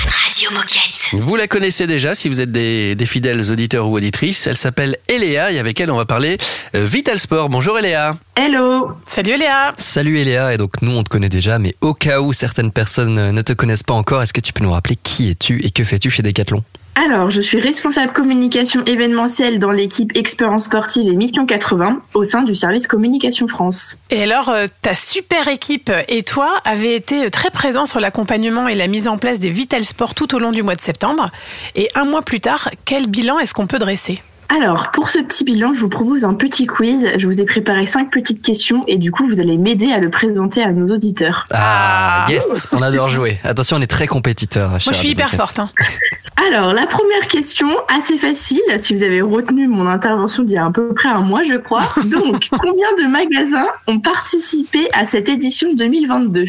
Radio 0.06 0.52
Moquette. 0.52 1.10
Vous 1.14 1.36
la 1.36 1.48
connaissez 1.48 1.88
déjà 1.88 2.14
si 2.14 2.30
vous 2.30 2.40
êtes 2.40 2.52
des, 2.52 2.94
des 2.94 3.06
fidèles 3.08 3.52
auditeurs 3.52 3.88
ou 3.88 3.96
auditrices. 3.96 4.46
Elle 4.46 4.58
s'appelle 4.58 4.98
Eléa 5.08 5.52
et 5.52 5.58
avec 5.58 5.80
elle 5.80 5.90
on 5.90 5.98
va 5.98 6.06
parler 6.06 6.38
euh, 6.76 6.86
Vital 6.86 7.18
Sport. 7.18 7.50
Bonjour 7.50 7.80
Eléa. 7.80 8.16
Hello 8.36 8.92
Salut 9.08 9.38
Léa 9.38 9.74
Salut 9.80 10.20
Eléa, 10.20 10.54
et 10.54 10.58
donc 10.58 10.84
nous 10.84 10.92
on 10.92 11.02
te 11.02 11.10
connaît 11.10 11.30
déjà, 11.30 11.58
mais 11.58 11.74
au 11.82 11.96
cas 11.96 12.20
où 12.22 12.32
certaines 12.32 12.72
personnes 12.72 13.18
euh, 13.18 13.32
ne 13.32 13.42
te 13.42 13.54
connaissent 13.54 13.82
pas 13.82 13.96
encore, 13.96 14.22
est-ce 14.22 14.34
que 14.34 14.42
tu 14.42 14.54
peux 14.54 14.64
nous 14.64 14.74
rappeler 14.74 14.98
qui 15.02 15.32
es-tu 15.32 15.66
et 15.66 15.72
que 15.72 15.84
fais-tu 15.84 16.12
chez 16.12 16.22
Decathlon? 16.22 16.64
Alors, 17.00 17.30
je 17.30 17.42
suis 17.42 17.60
responsable 17.60 18.12
communication 18.12 18.84
événementielle 18.86 19.60
dans 19.60 19.70
l'équipe 19.70 20.18
Expérience 20.18 20.64
sportive 20.64 21.08
et 21.08 21.16
Mission 21.16 21.46
80 21.46 22.02
au 22.16 22.24
sein 22.24 22.42
du 22.42 22.56
service 22.56 22.88
Communication 22.88 23.48
France. 23.48 24.00
Et 24.10 24.24
alors, 24.24 24.50
euh, 24.50 24.66
ta 24.82 24.96
super 24.96 25.48
équipe 25.48 25.92
et 26.08 26.24
toi 26.24 26.56
avez 26.66 26.96
été 26.96 27.30
très 27.30 27.52
présents 27.52 27.86
sur 27.86 28.00
l'accompagnement 28.00 28.68
et 28.68 28.74
la 28.74 28.88
mise 28.88 29.08
en 29.08 29.20
place 29.20 29.38
des 29.38 29.52
Vital 29.52 29.86
Sport 29.86 30.16
tout 30.16 30.34
au 30.34 30.40
long 30.40 30.52
du 30.52 30.64
mois 30.64 30.74
de 30.74 30.82
septembre. 30.82 31.30
Et 31.76 31.88
un 31.94 32.06
mois 32.06 32.24
plus 32.24 32.40
tard, 32.40 32.72
quel 32.84 33.06
bilan 33.06 33.38
est-ce 33.38 33.54
qu'on 33.54 33.68
peut 33.68 33.78
dresser? 33.78 34.20
Alors, 34.50 34.92
pour 34.92 35.10
ce 35.10 35.20
petit 35.20 35.44
bilan, 35.44 35.74
je 35.74 35.80
vous 35.82 35.90
propose 35.90 36.24
un 36.24 36.34
petit 36.34 36.66
quiz. 36.68 37.06
Je 37.18 37.28
vous 37.28 37.42
ai 37.42 37.46
préparé 37.46 37.86
cinq 37.86 38.10
petites 38.12 38.42
questions 38.42 38.84
et 38.88 38.98
du 38.98 39.12
coup, 39.12 39.28
vous 39.28 39.40
allez 39.42 39.58
m'aider 39.58 39.92
à 39.92 40.00
le 40.00 40.10
présenter 40.10 40.64
à 40.64 40.72
nos 40.72 40.94
auditeurs. 40.94 41.46
Ah, 41.54 42.26
yes, 42.30 42.68
on 42.72 42.82
adore 42.82 43.10
jouer. 43.10 43.40
Attention, 43.44 43.76
on 43.78 43.82
est 43.82 43.88
très 43.88 44.08
compétiteurs. 44.08 44.70
Moi, 44.70 44.80
je 44.80 44.92
suis 44.94 45.10
hyper 45.10 45.30
forte. 45.32 45.60
hein. 45.60 45.70
Alors, 46.48 46.72
la 46.74 46.88
première 46.88 47.28
question, 47.28 47.68
assez 47.94 48.18
facile, 48.18 48.62
si 48.78 48.96
vous 48.96 49.04
avez 49.04 49.22
retenu 49.22 49.68
mon 49.68 49.86
intervention 49.88 50.44
d'il 50.44 50.56
y 50.56 50.58
a 50.58 50.66
à 50.66 50.72
peu 50.72 50.94
près 50.94 51.10
un 51.10 51.22
mois, 51.22 51.44
je 51.44 51.56
crois. 51.56 51.84
Donc, 52.06 52.48
combien 52.52 52.88
de 52.98 53.08
magasins 53.12 53.68
ont 53.88 54.00
participé 54.00 54.88
à 54.94 55.06
cette 55.06 55.28
édition 55.28 55.74
2022 55.74 56.46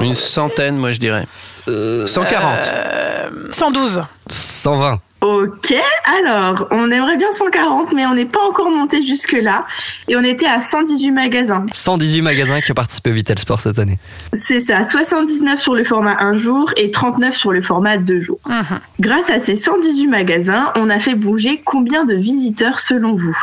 Une 0.00 0.16
centaine, 0.16 0.76
moi 0.76 0.90
je 0.92 0.98
dirais. 0.98 1.26
140. 1.68 2.58
Euh, 2.74 3.30
112. 3.50 4.02
120. 4.28 4.98
Ok, 5.22 5.72
alors, 6.18 6.66
on 6.72 6.90
aimerait 6.90 7.16
bien 7.16 7.30
140, 7.30 7.92
mais 7.92 8.04
on 8.06 8.14
n'est 8.14 8.26
pas 8.26 8.40
encore 8.48 8.70
monté 8.70 9.04
jusque-là. 9.04 9.66
Et 10.08 10.16
on 10.16 10.22
était 10.24 10.46
à 10.46 10.60
118 10.60 11.12
magasins. 11.12 11.64
118 11.72 12.22
magasins 12.22 12.60
qui 12.60 12.72
ont 12.72 12.74
participé 12.74 13.10
au 13.10 13.14
Vital 13.14 13.38
Sport 13.38 13.60
cette 13.60 13.78
année. 13.78 13.98
C'est 14.32 14.60
ça, 14.60 14.84
79 14.84 15.60
sur 15.60 15.74
le 15.74 15.84
format 15.84 16.16
1 16.18 16.36
jour 16.36 16.72
et 16.76 16.90
39 16.90 17.36
sur 17.36 17.52
le 17.52 17.62
format 17.62 17.98
2 17.98 18.18
jours. 18.18 18.40
Grâce 18.98 19.30
à 19.30 19.38
ces 19.38 19.54
118 19.54 20.08
magasins, 20.08 20.72
on 20.74 20.90
a 20.90 20.98
fait 20.98 21.14
bouger 21.14 21.62
combien 21.64 22.04
de 22.04 22.14
visiteurs 22.14 22.80
selon 22.80 23.14
vous? 23.14 23.36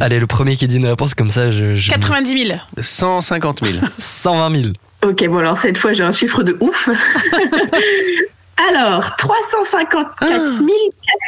Allez, 0.00 0.18
le 0.18 0.26
premier 0.26 0.56
qui 0.56 0.66
dit 0.66 0.78
une 0.78 0.86
réponse 0.86 1.14
comme 1.14 1.30
ça, 1.30 1.50
je. 1.50 1.74
je 1.74 1.90
90 1.90 2.46
000. 2.46 2.58
150 2.80 3.64
000. 3.64 3.78
120 3.98 4.62
000. 4.62 4.68
Ok, 5.04 5.26
bon 5.28 5.38
alors 5.38 5.58
cette 5.58 5.76
fois 5.76 5.92
j'ai 5.92 6.02
un 6.02 6.12
chiffre 6.12 6.42
de 6.42 6.56
ouf. 6.60 6.88
alors, 8.70 9.16
354 9.16 10.16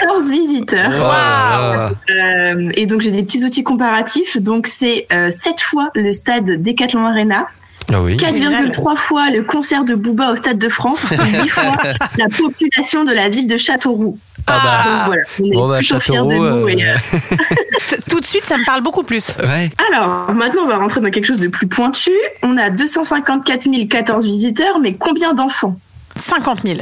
014 0.01 0.31
visiteurs. 0.31 0.91
Waouh. 0.91 1.91
Euh, 2.11 2.70
et 2.74 2.87
donc 2.87 3.01
j'ai 3.03 3.11
des 3.11 3.22
petits 3.22 3.45
outils 3.45 3.62
comparatifs. 3.64 4.39
Donc 4.39 4.66
c'est 4.66 5.07
euh, 5.12 5.31
7 5.31 5.61
fois 5.61 5.91
le 5.95 6.12
stade 6.12 6.62
Decathlon 6.62 7.07
Arena. 7.07 7.47
Ah 7.93 8.03
oui. 8.03 8.16
4,3 8.16 8.97
fois 8.97 9.31
le 9.31 9.43
concert 9.43 9.85
de 9.85 9.95
Booba 9.95 10.31
au 10.31 10.37
Stade 10.37 10.59
de 10.59 10.68
France, 10.68 11.07
8 11.43 11.49
fois 11.49 11.72
la 12.18 12.29
population 12.29 13.05
de 13.05 13.12
la 13.12 13.29
ville 13.31 13.47
de 13.47 13.57
Châteauroux. 13.57 14.18
Ah 14.47 14.61
bah. 14.62 14.91
Donc 14.91 15.07
voilà, 15.07 15.22
on 15.41 15.45
est 15.45 15.55
Bon, 15.55 15.68
bah, 15.68 15.79
plutôt 15.79 16.01
fiers 16.01 16.16
de 16.18 16.22
nous. 16.22 16.45
euh, 16.45 16.66
et, 16.68 16.85
euh, 16.87 16.97
Tout 18.11 18.20
de 18.20 18.26
suite, 18.26 18.45
ça 18.45 18.57
me 18.59 18.64
parle 18.66 18.83
beaucoup 18.83 19.05
plus. 19.05 19.37
Ouais. 19.39 19.70
Alors, 19.91 20.33
maintenant, 20.35 20.62
on 20.64 20.68
va 20.68 20.76
rentrer 20.76 21.01
dans 21.01 21.11
quelque 21.11 21.26
chose 21.26 21.39
de 21.39 21.49
plus 21.49 21.66
pointu. 21.66 22.11
On 22.43 22.57
a 22.59 22.68
254 22.70 23.68
014 23.89 24.24
visiteurs, 24.26 24.79
mais 24.81 24.95
combien 24.95 25.33
d'enfants? 25.35 25.79
50 26.16 26.62
000. 26.64 26.79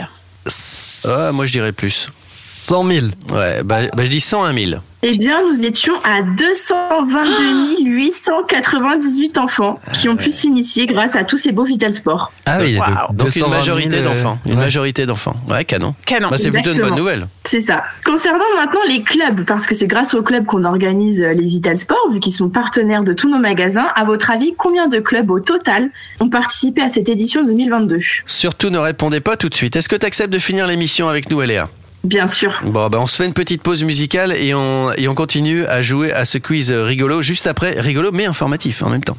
Ah, 1.05 1.33
moi, 1.33 1.47
je 1.47 1.53
dirais 1.53 1.73
plus. 1.73 2.09
100 2.29 2.91
000. 2.91 3.07
Ouais, 3.31 3.63
bah, 3.63 3.83
bah, 3.95 4.05
je 4.05 4.11
dis 4.11 4.21
101 4.21 4.53
000. 4.53 4.81
Eh 5.09 5.17
bien, 5.19 5.41
nous 5.49 5.65
étions 5.65 5.93
à 6.03 6.21
222 6.23 7.81
898 7.85 9.39
enfants 9.39 9.79
qui 9.95 10.09
ont 10.09 10.17
pu 10.17 10.33
s'initier 10.33 10.87
grâce 10.87 11.15
à 11.15 11.23
tous 11.23 11.37
ces 11.39 11.53
beaux 11.53 11.63
Vital 11.63 11.93
Sport. 11.93 12.33
Ah 12.45 12.59
oui, 12.61 12.71
il 12.71 12.73
y 12.75 12.77
a 12.79 12.81
Waouh. 12.81 13.13
de- 13.13 13.17
Donc 13.19 13.37
une 13.37 13.43
220 13.43 13.47
000, 13.47 13.51
majorité 13.51 13.97
euh, 13.99 14.03
d'enfants. 14.03 14.39
Une 14.45 14.51
ouais. 14.53 14.57
majorité 14.57 15.07
d'enfants. 15.07 15.37
Ouais, 15.49 15.65
canon. 15.65 15.95
Canon. 16.05 16.29
Bah, 16.29 16.39
c'est 16.39 16.51
plutôt 16.51 16.73
une 16.73 16.81
bonne 16.81 16.97
nouvelle. 16.97 17.29
C'est 17.45 17.61
ça. 17.61 17.85
Concernant 18.05 18.43
maintenant 18.57 18.81
les 18.89 19.05
clubs, 19.05 19.45
parce 19.45 19.67
que 19.69 19.77
c'est 19.77 19.87
grâce 19.87 20.13
aux 20.15 20.23
clubs 20.25 20.45
qu'on 20.45 20.65
organise 20.65 21.23
euh, 21.23 21.33
les 21.35 21.45
Vital 21.45 21.79
Sport, 21.79 22.11
vu 22.13 22.19
qu'ils 22.19 22.33
sont 22.35 22.49
partenaires 22.49 23.05
de 23.05 23.13
tous 23.13 23.29
nos 23.31 23.39
magasins, 23.39 23.87
à 23.95 24.03
votre 24.03 24.33
avis, 24.33 24.55
combien 24.59 24.89
de 24.89 24.99
clubs 24.99 25.31
au 25.31 25.39
total 25.39 25.91
ont 26.19 26.29
participé 26.31 26.83
à 26.83 26.91
cette 26.91 27.09
édition 27.09 27.45
2022 27.45 28.01
Surtout 28.27 28.71
ne 28.71 28.79
répondez 28.79 29.21
pas 29.21 29.37
tout 29.37 29.49
de 29.49 29.55
suite. 29.55 29.77
Est-ce 29.77 29.89
que 29.89 29.95
tu 29.95 30.05
acceptes 30.05 30.33
de 30.33 30.41
finir 30.41 30.67
l'émission 30.67 31.09
avec 31.09 31.31
nous, 31.31 31.41
Léa? 31.43 31.69
Bien 32.07 32.29
sûr. 32.29 32.53
Bon, 32.65 32.89
bah, 32.89 32.99
on 33.01 33.07
se 33.09 33.17
fait 33.17 33.27
une 33.27 33.33
petite 33.33 33.63
pause 33.63 33.83
musicale 33.83 34.33
et 34.33 34.55
on, 34.55 34.93
et 34.93 35.09
on 35.09 35.15
continue 35.17 35.67
à 35.67 35.83
jouer 35.83 36.13
à 36.13 36.25
ce 36.25 36.39
quiz 36.39 36.71
rigolo 36.71 37.21
juste 37.21 37.49
après. 37.49 37.75
Rigolo 37.81 38.13
mais 38.13 38.27
informatif 38.27 38.83
en 38.85 38.89
même 38.89 39.03
temps. 39.03 39.17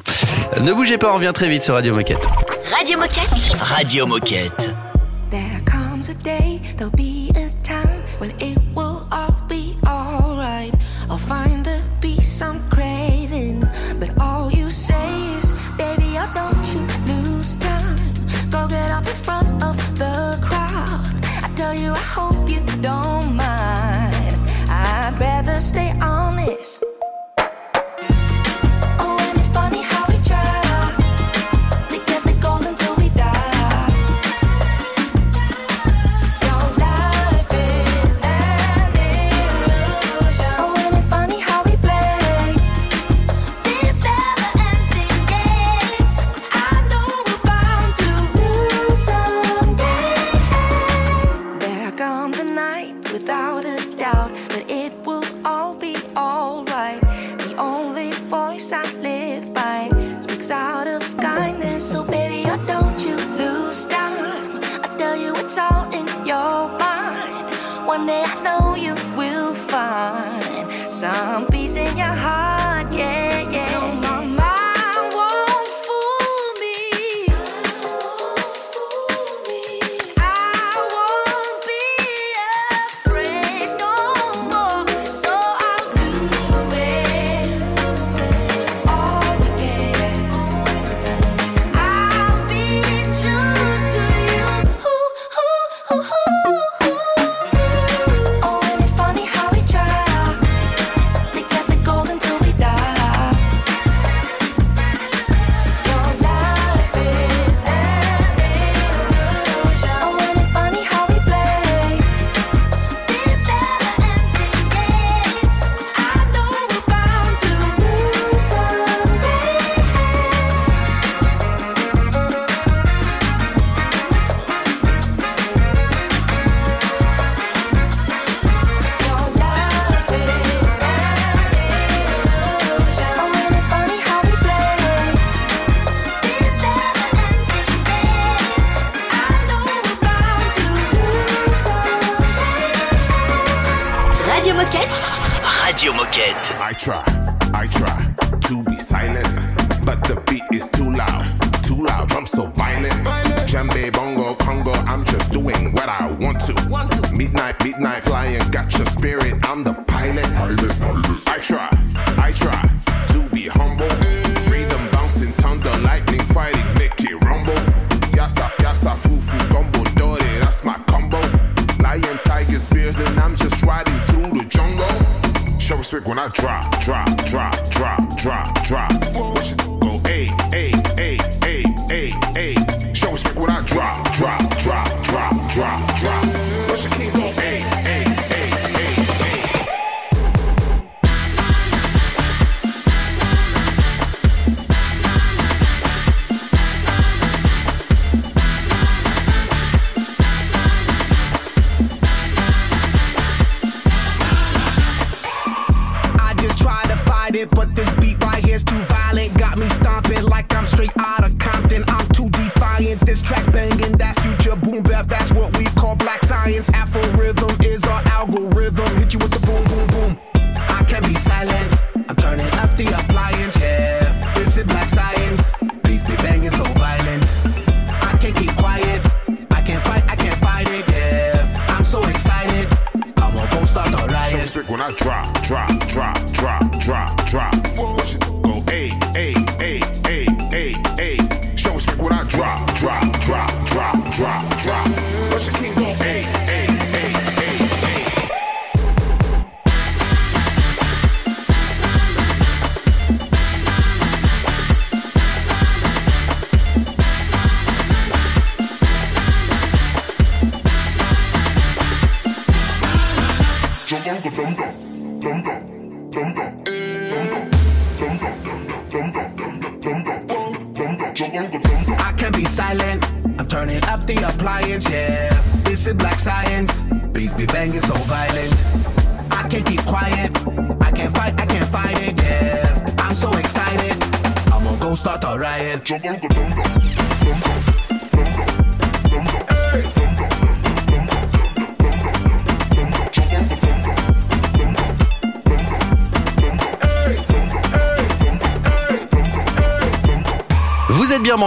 Ne 0.62 0.72
bougez 0.72 0.96
pas, 0.96 1.10
on 1.10 1.16
revient 1.16 1.32
très 1.34 1.50
vite 1.50 1.62
sur 1.62 1.74
Radio 1.74 1.94
Moquette. 1.94 2.26
Radio 2.76 2.98
Moquette. 2.98 3.60
Radio 3.60 4.06
Moquette. 4.06 4.70
There 5.30 5.60
comes 5.66 6.08
a 6.08 6.14
day, 6.24 6.60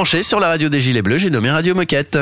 branchés 0.01 0.23
sur 0.23 0.39
la 0.39 0.47
radio 0.47 0.67
des 0.67 0.81
Gilets 0.81 1.03
Bleus, 1.03 1.19
j'ai 1.19 1.29
nommé 1.29 1.51
Radio 1.51 1.75
Moquette. 1.75 2.17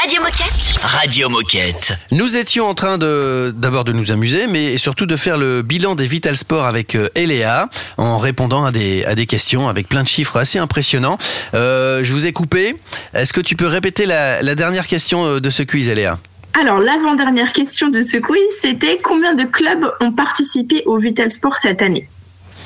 Radio 0.00 0.22
Moquette. 0.22 0.80
Radio 0.80 1.28
Moquette. 1.28 1.92
Nous 2.10 2.38
étions 2.38 2.64
en 2.64 2.72
train 2.72 2.96
de 2.96 3.52
d'abord 3.54 3.84
de 3.84 3.92
nous 3.92 4.12
amuser, 4.12 4.46
mais 4.46 4.78
surtout 4.78 5.04
de 5.04 5.14
faire 5.14 5.36
le 5.36 5.60
bilan 5.60 5.94
des 5.94 6.06
Vital 6.06 6.38
Sport 6.38 6.64
avec 6.64 6.94
euh, 6.94 7.10
Eléa, 7.14 7.68
en 7.98 8.16
répondant 8.16 8.64
à 8.64 8.72
des, 8.72 9.04
à 9.04 9.14
des 9.14 9.26
questions 9.26 9.68
avec 9.68 9.90
plein 9.90 10.04
de 10.04 10.08
chiffres 10.08 10.38
assez 10.38 10.58
impressionnants. 10.58 11.18
Euh, 11.52 12.02
je 12.02 12.10
vous 12.14 12.24
ai 12.24 12.32
coupé. 12.32 12.76
Est-ce 13.12 13.34
que 13.34 13.42
tu 13.42 13.56
peux 13.56 13.66
répéter 13.66 14.06
la, 14.06 14.40
la 14.40 14.54
dernière 14.54 14.86
question 14.86 15.26
euh, 15.26 15.38
de 15.38 15.50
ce 15.50 15.62
quiz, 15.62 15.90
Eléa? 15.90 16.18
Alors, 16.58 16.78
l'avant-dernière 16.78 17.52
question 17.52 17.88
de 17.90 18.00
ce 18.00 18.16
quiz, 18.16 18.40
c'était 18.62 18.98
combien 19.02 19.34
de 19.34 19.44
clubs 19.44 19.92
ont 20.00 20.12
participé 20.12 20.82
au 20.86 20.96
Vital 20.96 21.30
Sport 21.30 21.58
cette 21.60 21.82
année? 21.82 22.08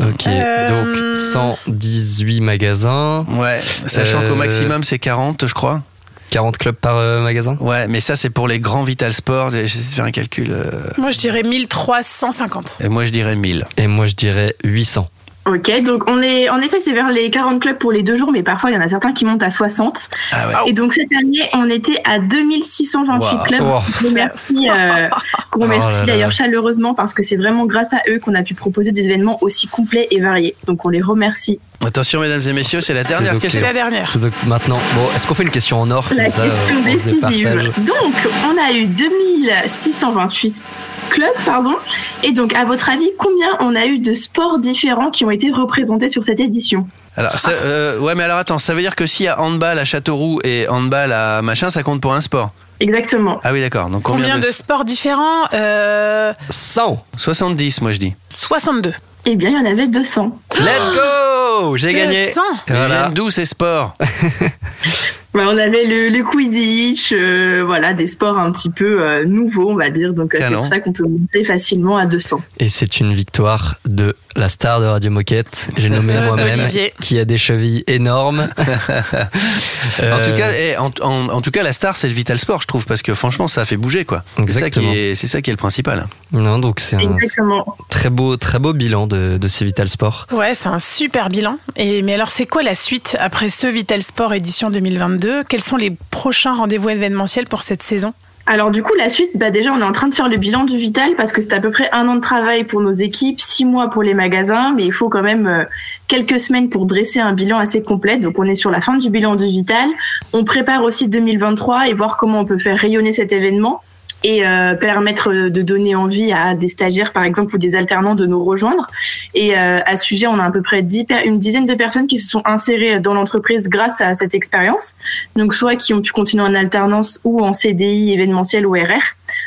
Ok, 0.00 0.26
Euh, 0.26 0.68
donc 0.68 1.18
118 1.18 2.40
magasins. 2.40 3.24
Ouais, 3.28 3.60
sachant 3.86 4.22
Euh, 4.22 4.28
qu'au 4.30 4.34
maximum 4.36 4.82
c'est 4.82 4.98
40, 4.98 5.46
je 5.46 5.54
crois. 5.54 5.82
40 6.30 6.58
clubs 6.58 6.76
par 6.76 6.96
euh, 6.96 7.20
magasin? 7.20 7.56
Ouais, 7.60 7.88
mais 7.88 8.00
ça 8.00 8.14
c'est 8.16 8.30
pour 8.30 8.46
les 8.46 8.60
grands 8.60 8.84
Vital 8.84 9.12
Sport. 9.12 9.50
J'ai 9.50 9.66
faire 9.66 10.04
un 10.04 10.12
calcul. 10.12 10.48
euh, 10.52 10.70
Moi, 10.96 11.10
je 11.10 11.18
dirais 11.18 11.42
1350. 11.42 12.76
et 12.80 12.88
moi 12.88 13.04
je 13.04 13.10
dirais 13.10 13.34
1000. 13.36 13.66
Et 13.76 13.86
moi 13.88 14.06
je 14.06 14.14
dirais 14.14 14.54
800. 14.64 15.08
Ok, 15.54 15.82
donc 15.82 16.04
on 16.08 16.22
est, 16.22 16.48
en 16.48 16.60
effet, 16.60 16.78
c'est 16.80 16.92
vers 16.92 17.10
les 17.10 17.28
40 17.30 17.60
clubs 17.60 17.76
pour 17.78 17.90
les 17.92 18.02
deux 18.02 18.16
jours, 18.16 18.30
mais 18.30 18.42
parfois 18.42 18.70
il 18.70 18.74
y 18.74 18.76
en 18.76 18.80
a 18.80 18.88
certains 18.88 19.12
qui 19.12 19.24
montent 19.24 19.42
à 19.42 19.50
60. 19.50 20.08
Ah 20.32 20.46
ouais. 20.48 20.54
Et 20.70 20.72
donc 20.72 20.92
cette 20.94 21.12
année, 21.18 21.48
on 21.54 21.68
était 21.68 22.00
à 22.04 22.18
2628 22.18 23.20
Wow. 23.36 23.42
clubs. 23.44 23.60
Wow. 23.62 23.78
Vous 24.00 24.08
remercie, 24.08 24.68
euh, 24.70 25.08
qu'on 25.50 25.60
Oh 25.60 25.62
remercie 25.64 26.04
d'ailleurs 26.06 26.30
chaleureusement 26.32 26.94
parce 26.94 27.14
que 27.14 27.22
c'est 27.22 27.36
vraiment 27.36 27.66
grâce 27.66 27.92
à 27.92 27.98
eux 28.08 28.18
qu'on 28.20 28.34
a 28.34 28.42
pu 28.42 28.54
proposer 28.54 28.92
des 28.92 29.04
événements 29.06 29.38
aussi 29.42 29.66
complets 29.66 30.06
et 30.10 30.20
variés. 30.20 30.54
Donc 30.66 30.86
on 30.86 30.88
les 30.90 31.02
remercie. 31.02 31.58
Attention 31.84 32.20
mesdames 32.20 32.42
et 32.46 32.52
messieurs, 32.52 32.80
c'est 32.82 32.92
la 32.94 33.02
dernière 33.04 33.32
donc- 33.32 33.42
question. 33.42 33.60
C'est 33.60 33.66
la 33.66 33.72
dernière. 33.72 34.06
C'est 34.06 34.20
donc 34.20 34.32
maintenant. 34.46 34.78
Bon, 34.94 35.02
est-ce 35.16 35.26
qu'on 35.26 35.34
fait 35.34 35.42
une 35.44 35.50
question 35.50 35.80
en 35.80 35.90
or? 35.90 36.04
La 36.14 36.30
ça, 36.30 36.42
question 36.46 36.80
décisive. 36.82 37.72
Donc, 37.78 38.14
on 38.46 38.56
a 38.62 38.72
eu 38.76 38.84
2628 38.86 40.62
clubs, 41.10 41.28
pardon. 41.44 41.74
Et 42.22 42.32
donc, 42.32 42.54
à 42.54 42.64
votre 42.64 42.88
avis, 42.88 43.10
combien 43.18 43.48
on 43.60 43.74
a 43.74 43.84
eu 43.86 43.98
de 43.98 44.14
sports 44.14 44.58
différents 44.58 45.10
qui 45.10 45.24
ont 45.24 45.30
été 45.30 45.50
représentés 45.50 46.08
sur 46.08 46.22
cette 46.24 46.40
édition? 46.40 46.86
Alors, 47.16 47.38
ça, 47.38 47.50
euh, 47.50 47.98
ouais, 47.98 48.14
mais 48.14 48.22
alors 48.22 48.38
attends, 48.38 48.58
ça 48.58 48.72
veut 48.72 48.80
dire 48.80 48.96
que 48.96 49.04
s'il 49.06 49.26
y 49.26 49.28
a 49.28 49.38
handball 49.40 49.78
à 49.78 49.84
Châteauroux 49.84 50.40
et 50.44 50.66
handball 50.68 51.12
à 51.12 51.42
machin, 51.42 51.68
ça 51.70 51.82
compte 51.82 52.00
pour 52.00 52.14
un 52.14 52.20
sport? 52.20 52.50
Exactement. 52.80 53.40
Ah 53.44 53.52
oui, 53.52 53.60
d'accord. 53.60 53.90
Donc 53.90 54.02
combien, 54.04 54.30
Combien 54.34 54.38
de 54.46 54.50
sports 54.52 54.84
différents 54.86 55.46
Euh, 55.52 56.32
100 56.48 57.04
70, 57.16 57.82
moi 57.82 57.92
je 57.92 57.98
dis. 57.98 58.14
62. 58.34 58.94
Eh 59.26 59.36
bien, 59.36 59.50
il 59.50 59.54
y 59.54 59.58
en 59.58 59.70
avait 59.70 59.86
200. 59.86 60.38
Let's 60.60 60.90
go 60.94 61.76
J'ai 61.76 61.92
gagné 61.92 62.28
200 62.28 62.40
Ils 62.68 62.74
Voilà. 62.74 63.08
d'où 63.10 63.30
ces 63.30 63.44
sports 63.44 63.96
On 65.34 65.56
avait 65.58 65.84
le, 65.84 66.08
le 66.08 66.24
Quidditch, 66.24 67.12
euh, 67.12 67.62
voilà, 67.64 67.92
des 67.92 68.06
sports 68.08 68.36
un 68.38 68.50
petit 68.50 68.68
peu 68.70 69.00
euh, 69.02 69.24
nouveaux, 69.24 69.70
on 69.70 69.76
va 69.76 69.88
dire. 69.90 70.12
Donc, 70.12 70.34
euh, 70.34 70.38
c'est 70.40 70.54
pour 70.54 70.66
ça 70.66 70.80
qu'on 70.80 70.92
peut 70.92 71.04
monter 71.04 71.44
facilement 71.44 71.96
à 71.96 72.06
200. 72.06 72.40
Et 72.58 72.68
c'est 72.68 72.98
une 73.00 73.14
victoire 73.14 73.76
de 73.86 74.16
la 74.36 74.48
star 74.48 74.80
de 74.80 74.86
Radio 74.86 75.10
Moquette, 75.10 75.68
j'ai 75.76 75.88
nommé 75.88 76.14
moi-même, 76.24 76.68
qui 77.00 77.18
a 77.18 77.24
des 77.24 77.38
chevilles 77.38 77.84
énormes. 77.86 78.48
en, 78.58 80.22
tout 80.22 80.34
cas, 80.36 80.52
eh, 80.52 80.76
en, 80.76 80.90
en- 81.02 81.28
en 81.28 81.40
tout 81.40 81.50
cas, 81.50 81.62
la 81.62 81.72
star, 81.72 81.96
c'est 81.96 82.08
le 82.08 82.14
Vital 82.14 82.38
Sport, 82.38 82.62
je 82.62 82.66
trouve, 82.66 82.86
parce 82.86 83.02
que 83.02 83.14
franchement, 83.14 83.48
ça 83.48 83.62
a 83.62 83.64
fait 83.64 83.76
bouger, 83.76 84.04
quoi. 84.04 84.22
C'est 84.36 84.42
ça, 84.42 84.44
qui 84.46 84.56
Exactement. 84.58 84.92
est, 84.92 85.14
c'est 85.14 85.26
ça 85.26 85.42
qui 85.42 85.50
est 85.50 85.52
le 85.52 85.56
principal. 85.58 86.06
Non, 86.32 86.58
donc 86.58 86.80
c'est 86.80 86.96
un 86.96 87.00
Exactement. 87.14 87.76
très 87.88 88.10
beau, 88.10 88.36
très 88.36 88.58
beau 88.58 88.72
bilan 88.72 89.06
de, 89.06 89.36
de 89.38 89.48
ces 89.48 89.64
Vital 89.64 89.88
Sport. 89.88 90.26
Ouais, 90.32 90.54
c'est 90.54 90.68
un 90.68 90.78
super 90.78 91.28
bilan. 91.28 91.58
Et, 91.76 92.02
mais 92.02 92.14
alors, 92.14 92.30
c'est 92.30 92.46
quoi 92.46 92.62
la 92.62 92.74
suite 92.74 93.16
après 93.20 93.48
ce 93.48 93.66
Vital 93.66 94.02
Sport 94.02 94.32
édition 94.34 94.70
2022 94.70 95.19
Quels 95.48 95.62
sont 95.62 95.76
les 95.76 95.96
prochains 96.10 96.54
rendez-vous 96.54 96.88
événementiels 96.90 97.46
pour 97.46 97.62
cette 97.62 97.82
saison? 97.82 98.12
Alors 98.46 98.70
du 98.72 98.82
coup, 98.82 98.94
la 98.94 99.08
suite, 99.08 99.30
bah 99.36 99.50
déjà, 99.50 99.72
on 99.72 99.78
est 99.78 99.84
en 99.84 99.92
train 99.92 100.08
de 100.08 100.14
faire 100.14 100.28
le 100.28 100.36
bilan 100.36 100.64
du 100.64 100.76
Vital 100.76 101.14
parce 101.16 101.32
que 101.32 101.40
c'est 101.40 101.52
à 101.52 101.60
peu 101.60 101.70
près 101.70 101.88
un 101.92 102.08
an 102.08 102.16
de 102.16 102.20
travail 102.20 102.64
pour 102.64 102.80
nos 102.80 102.90
équipes, 102.90 103.38
six 103.38 103.64
mois 103.64 103.90
pour 103.90 104.02
les 104.02 104.14
magasins, 104.14 104.72
mais 104.74 104.84
il 104.84 104.92
faut 104.92 105.08
quand 105.08 105.22
même 105.22 105.46
euh, 105.46 105.64
quelques 106.08 106.40
semaines 106.40 106.68
pour 106.68 106.86
dresser 106.86 107.20
un 107.20 107.32
bilan 107.32 107.58
assez 107.58 107.80
complet. 107.80 108.16
Donc 108.16 108.38
on 108.38 108.44
est 108.44 108.56
sur 108.56 108.70
la 108.70 108.80
fin 108.80 108.96
du 108.96 109.08
bilan 109.08 109.36
du 109.36 109.44
Vital. 109.44 109.88
On 110.32 110.44
prépare 110.44 110.82
aussi 110.82 111.08
2023 111.08 111.88
et 111.88 111.92
voir 111.92 112.16
comment 112.16 112.40
on 112.40 112.44
peut 112.44 112.58
faire 112.58 112.76
rayonner 112.76 113.12
cet 113.12 113.30
événement 113.30 113.82
et 114.22 114.46
euh, 114.46 114.74
permettre 114.74 115.32
de 115.32 115.62
donner 115.62 115.94
envie 115.94 116.32
à 116.32 116.54
des 116.54 116.68
stagiaires, 116.68 117.12
par 117.12 117.24
exemple, 117.24 117.54
ou 117.54 117.58
des 117.58 117.76
alternants 117.76 118.14
de 118.14 118.26
nous 118.26 118.44
rejoindre. 118.44 118.86
Et 119.34 119.56
euh, 119.56 119.78
à 119.86 119.96
ce 119.96 120.04
sujet, 120.04 120.26
on 120.26 120.38
a 120.38 120.44
à 120.44 120.50
peu 120.50 120.62
près 120.62 120.82
10 120.82 121.04
per- 121.04 121.22
une 121.24 121.38
dizaine 121.38 121.66
de 121.66 121.74
personnes 121.74 122.06
qui 122.06 122.18
se 122.18 122.28
sont 122.28 122.42
insérées 122.44 123.00
dans 123.00 123.14
l'entreprise 123.14 123.68
grâce 123.68 124.00
à 124.00 124.14
cette 124.14 124.34
expérience. 124.34 124.94
Donc, 125.36 125.54
soit 125.54 125.76
qui 125.76 125.94
ont 125.94 126.02
pu 126.02 126.12
continuer 126.12 126.42
en 126.44 126.54
alternance 126.54 127.20
ou 127.24 127.42
en 127.42 127.52
CDI 127.52 128.12
événementiel 128.12 128.66
ou 128.66 128.72
RR. 128.72 129.02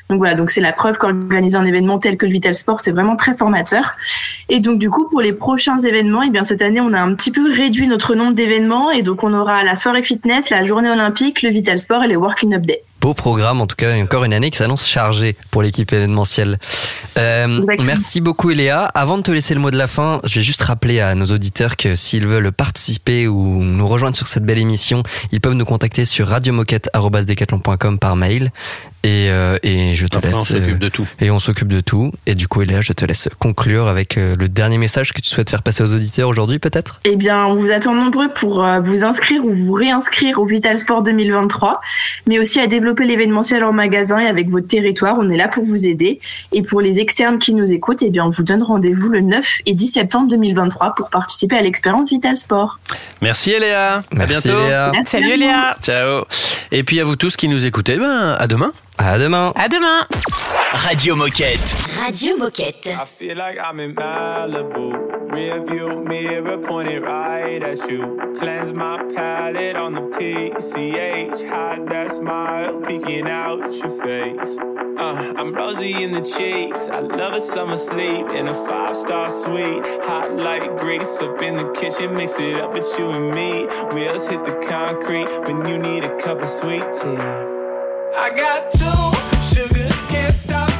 Donc 0.09 0.19
voilà, 0.19 0.33
donc 0.35 0.49
c'est 0.49 0.61
la 0.61 0.71
preuve 0.71 0.97
qu'organiser 0.97 1.57
un 1.57 1.65
événement 1.65 1.99
tel 1.99 2.15
que 2.17 2.25
le 2.25 2.31
Vital 2.31 2.55
Sport, 2.55 2.79
c'est 2.79 2.91
vraiment 2.91 3.17
très 3.17 3.35
formateur. 3.35 3.95
Et 4.47 4.61
donc 4.61 4.79
du 4.79 4.89
coup, 4.89 5.09
pour 5.09 5.19
les 5.19 5.33
prochains 5.33 5.79
événements, 5.79 6.23
eh 6.23 6.29
bien 6.29 6.45
cette 6.45 6.61
année, 6.61 6.79
on 6.79 6.93
a 6.93 7.01
un 7.01 7.13
petit 7.15 7.31
peu 7.31 7.51
réduit 7.51 7.87
notre 7.87 8.15
nombre 8.15 8.33
d'événements 8.33 8.91
et 8.91 9.01
donc 9.01 9.23
on 9.25 9.33
aura 9.33 9.61
la 9.63 9.75
soirée 9.75 10.01
fitness, 10.01 10.49
la 10.49 10.63
journée 10.63 10.89
olympique, 10.89 11.41
le 11.41 11.49
Vital 11.49 11.79
Sport 11.79 12.03
et 12.05 12.07
les 12.07 12.15
Working 12.15 12.53
Up 12.55 12.61
Day. 12.61 12.81
Beau 13.03 13.13
programme, 13.13 13.59
en 13.59 13.67
tout 13.67 13.75
cas, 13.75 13.97
et 13.97 14.01
encore 14.01 14.23
une 14.23 14.31
année 14.31 14.49
qui 14.49 14.57
s'annonce 14.57 14.87
chargée 14.87 15.35
pour 15.51 15.61
l'équipe 15.61 15.91
événementielle. 15.91 16.57
Euh, 17.17 17.59
merci 17.83 18.21
beaucoup, 18.21 18.49
Eléa. 18.49 18.85
Avant 18.85 19.17
de 19.17 19.23
te 19.23 19.29
laisser 19.29 19.53
le 19.53 19.59
mot 19.59 19.71
de 19.71 19.77
la 19.77 19.87
fin, 19.87 20.21
je 20.23 20.35
vais 20.35 20.41
juste 20.41 20.61
rappeler 20.61 21.01
à 21.01 21.13
nos 21.13 21.25
auditeurs 21.25 21.75
que 21.75 21.95
s'ils 21.95 22.25
veulent 22.25 22.53
participer 22.53 23.27
ou 23.27 23.61
nous 23.61 23.87
rejoindre 23.87 24.15
sur 24.15 24.29
cette 24.29 24.45
belle 24.45 24.57
émission, 24.57 25.03
ils 25.33 25.41
peuvent 25.41 25.53
nous 25.53 25.65
contacter 25.65 26.05
sur 26.05 26.29
radiomoquette.com 26.29 27.99
par 27.99 28.15
mail. 28.15 28.53
Et, 29.03 29.27
euh, 29.29 29.57
et 29.63 29.95
je 29.95 30.07
te 30.07 30.17
Après, 30.17 30.29
laisse. 30.29 30.37
on 30.37 30.43
s'occupe 30.45 30.75
euh, 30.75 30.77
de 30.77 30.87
tout. 30.89 31.05
Et 31.19 31.29
on 31.29 31.39
s'occupe 31.39 31.67
de 31.67 31.81
tout. 31.81 32.11
Et 32.25 32.35
du 32.35 32.47
coup, 32.47 32.61
Eléa, 32.61 32.79
je 32.79 32.93
te 32.93 33.03
laisse 33.03 33.27
conclure 33.37 33.87
avec 33.87 34.17
euh, 34.17 34.35
le 34.39 34.47
dernier 34.47 34.77
message 34.77 35.11
que 35.11 35.19
tu 35.19 35.29
souhaites 35.29 35.49
faire 35.49 35.61
passer 35.61 35.83
aux 35.83 35.93
auditeurs 35.93 36.29
aujourd'hui, 36.29 36.57
peut-être? 36.59 37.01
Eh 37.03 37.17
bien, 37.17 37.45
on 37.45 37.55
vous 37.55 37.69
attend 37.69 37.93
nombreux 37.93 38.29
pour 38.29 38.65
vous 38.81 39.03
inscrire 39.03 39.43
ou 39.45 39.53
vous 39.53 39.73
réinscrire 39.73 40.39
au 40.39 40.45
Vital 40.45 40.79
Sport 40.79 41.03
2023, 41.03 41.81
mais 42.27 42.39
aussi 42.39 42.61
à 42.61 42.67
développer 42.67 43.03
l'événementiel 43.03 43.63
en 43.65 43.73
magasin 43.73 44.19
et 44.19 44.27
avec 44.27 44.49
votre 44.49 44.67
territoire. 44.67 45.17
On 45.19 45.29
est 45.29 45.37
là 45.37 45.49
pour 45.49 45.65
vous 45.65 45.85
aider. 45.85 46.19
Et 46.53 46.61
pour 46.61 46.79
les 46.79 46.99
externes 46.99 47.39
qui 47.39 47.53
nous 47.53 47.71
écoutent, 47.73 48.01
eh 48.01 48.09
bien, 48.09 48.25
on 48.25 48.29
vous 48.29 48.43
donne 48.43 48.63
rendez-vous 48.63 49.09
le 49.09 49.19
9 49.19 49.45
et 49.65 49.73
10 49.73 49.87
septembre 49.89 50.29
2023 50.29 50.95
pour 50.95 51.09
participer 51.09 51.57
à 51.57 51.61
l'expérience 51.61 52.09
Vital 52.09 52.37
Sport. 52.37 52.79
Merci 53.21 53.51
Eléa. 53.51 54.03
à 54.17 54.25
bientôt. 54.25 54.47
Léa. 54.47 54.91
Merci 54.93 55.11
Salut 55.11 55.31
à 55.31 55.33
vous. 55.33 55.39
Léa. 55.39 55.77
Ciao. 55.81 56.23
Et 56.71 56.83
puis 56.83 56.99
à 56.99 57.03
vous 57.03 57.15
tous 57.17 57.35
qui 57.35 57.47
nous 57.49 57.65
écoutez, 57.65 57.97
ben 57.97 58.35
à 58.39 58.47
demain. 58.47 58.71
À 58.97 59.17
demain. 59.17 59.51
À 59.55 59.67
demain. 59.67 60.07
Radio 60.71 61.15
Moquette. 61.15 61.59
Radio 61.99 62.37
Moquette. 62.37 62.87
I 62.87 63.05
feel 63.05 63.37
like 63.37 63.57
I'm 63.59 63.79
in 63.79 63.93
Malibu. 63.95 65.31
Rear 65.31 65.65
view 65.65 66.03
mirror 66.03 66.57
pointed 66.59 67.01
right 67.03 67.61
at 67.63 67.89
you. 67.89 68.19
Cleanse 68.37 68.71
my 68.71 68.97
palate 69.15 69.75
on 69.75 69.93
the 69.93 70.01
PCH. 70.01 71.49
Hide 71.49 71.87
that 71.89 72.11
smile 72.11 72.81
peeking 72.81 73.27
out 73.27 73.59
your 73.73 73.89
face. 74.03 74.57
Uh, 74.97 75.33
I'm 75.37 75.53
rosy 75.53 76.03
in 76.03 76.11
the 76.11 76.21
cheeks. 76.21 76.87
I 76.87 76.99
love 76.99 77.33
a 77.33 77.41
summer 77.41 77.77
sleep 77.77 78.29
in 78.29 78.47
a 78.47 78.53
five 78.53 78.95
star 78.95 79.29
suite. 79.29 79.83
Hot 80.05 80.33
like 80.33 80.77
grease 80.79 81.19
up 81.19 81.41
in 81.41 81.57
the 81.57 81.71
kitchen. 81.71 82.13
Mix 82.13 82.39
it 82.39 82.61
up 82.61 82.73
with 82.73 82.87
you 82.99 83.09
and 83.09 83.33
me. 83.33 83.65
Wheels 83.95 84.27
hit 84.27 84.45
the 84.45 84.63
concrete 84.69 85.29
when 85.47 85.65
you 85.67 85.79
need 85.79 86.03
a 86.03 86.15
cup 86.21 86.41
of 86.41 86.49
sweet 86.49 86.83
tea. 86.93 87.52
I 88.15 88.29
got 88.29 88.71
two 88.71 89.55
sugars, 89.55 90.01
can't 90.03 90.35
stop 90.35 90.72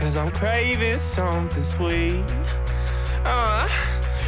Cause 0.00 0.16
I'm 0.16 0.30
craving 0.30 0.96
something 0.96 1.62
sweet. 1.62 2.24
Uh, 3.22 3.68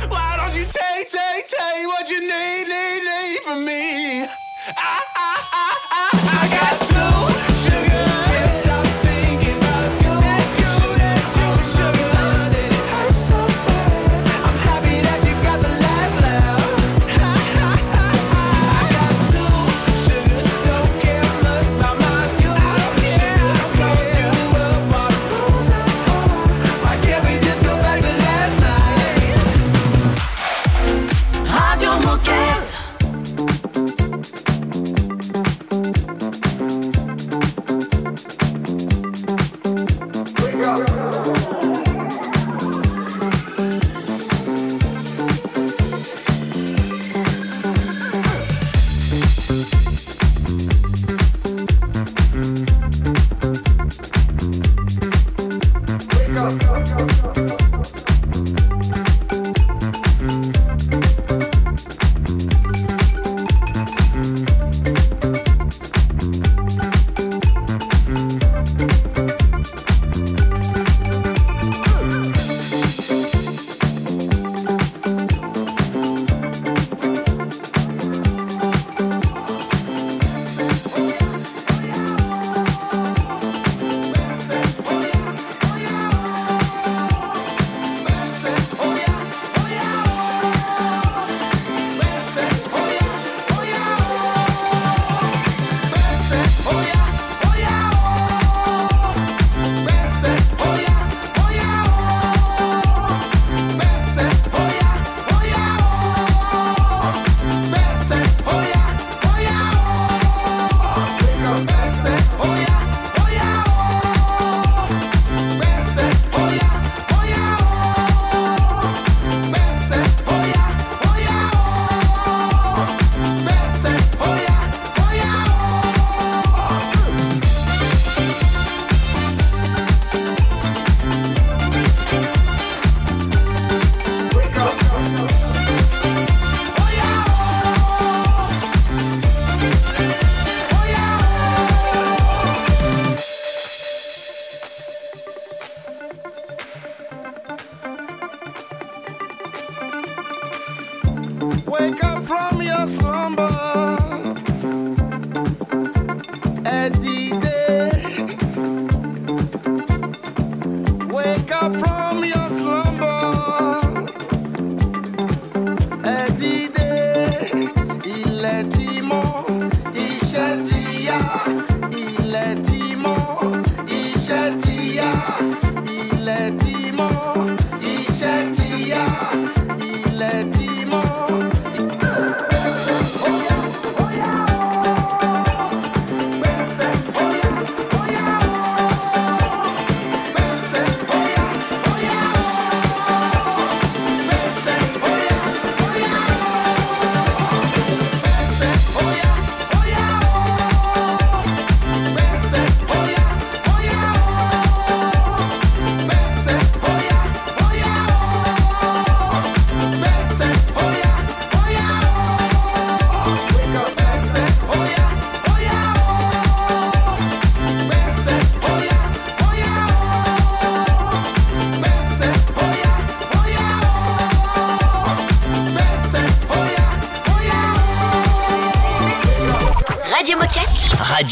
why 0.08 0.36
don't 0.36 0.54
you 0.54 0.66
take, 0.66 1.10
take, 1.10 1.48
take 1.48 1.86
what 1.86 2.10
you 2.10 2.20
need, 2.20 2.68
need, 2.68 3.02
need 3.02 3.38
from 3.40 3.64
me? 3.64 3.81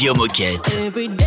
Radio 0.01 0.15
Moquette. 0.15 1.20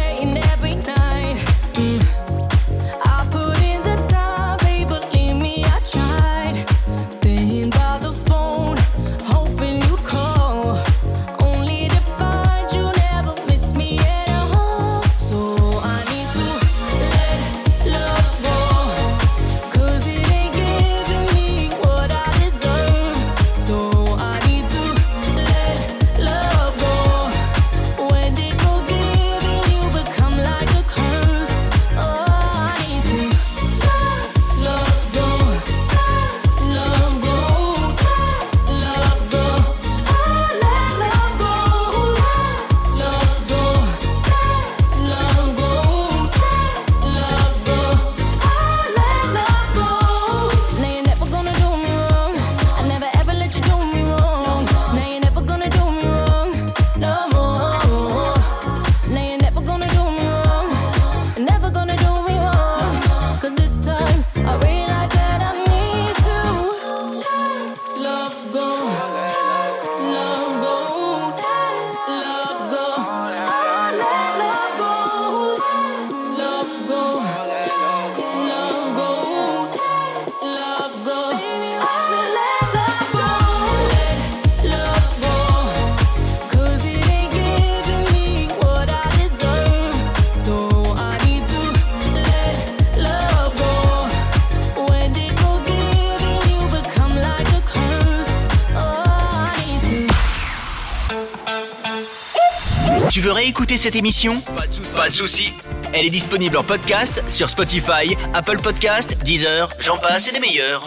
cette 103.76 103.96
émission 103.96 104.40
Pas 104.40 104.66
de 104.66 104.72
soucis. 104.72 104.96
Pas 104.96 105.08
de 105.08 105.14
soucis. 105.14 105.52
Elle 105.92 106.06
est 106.06 106.10
disponible 106.10 106.56
en 106.56 106.64
podcast 106.64 107.22
sur 107.28 107.50
Spotify, 107.50 108.16
Apple 108.32 108.58
Podcast, 108.58 109.16
Deezer, 109.24 109.70
j'en 109.80 109.96
passe 109.96 110.28
et 110.28 110.32
des 110.32 110.40
meilleurs. 110.40 110.82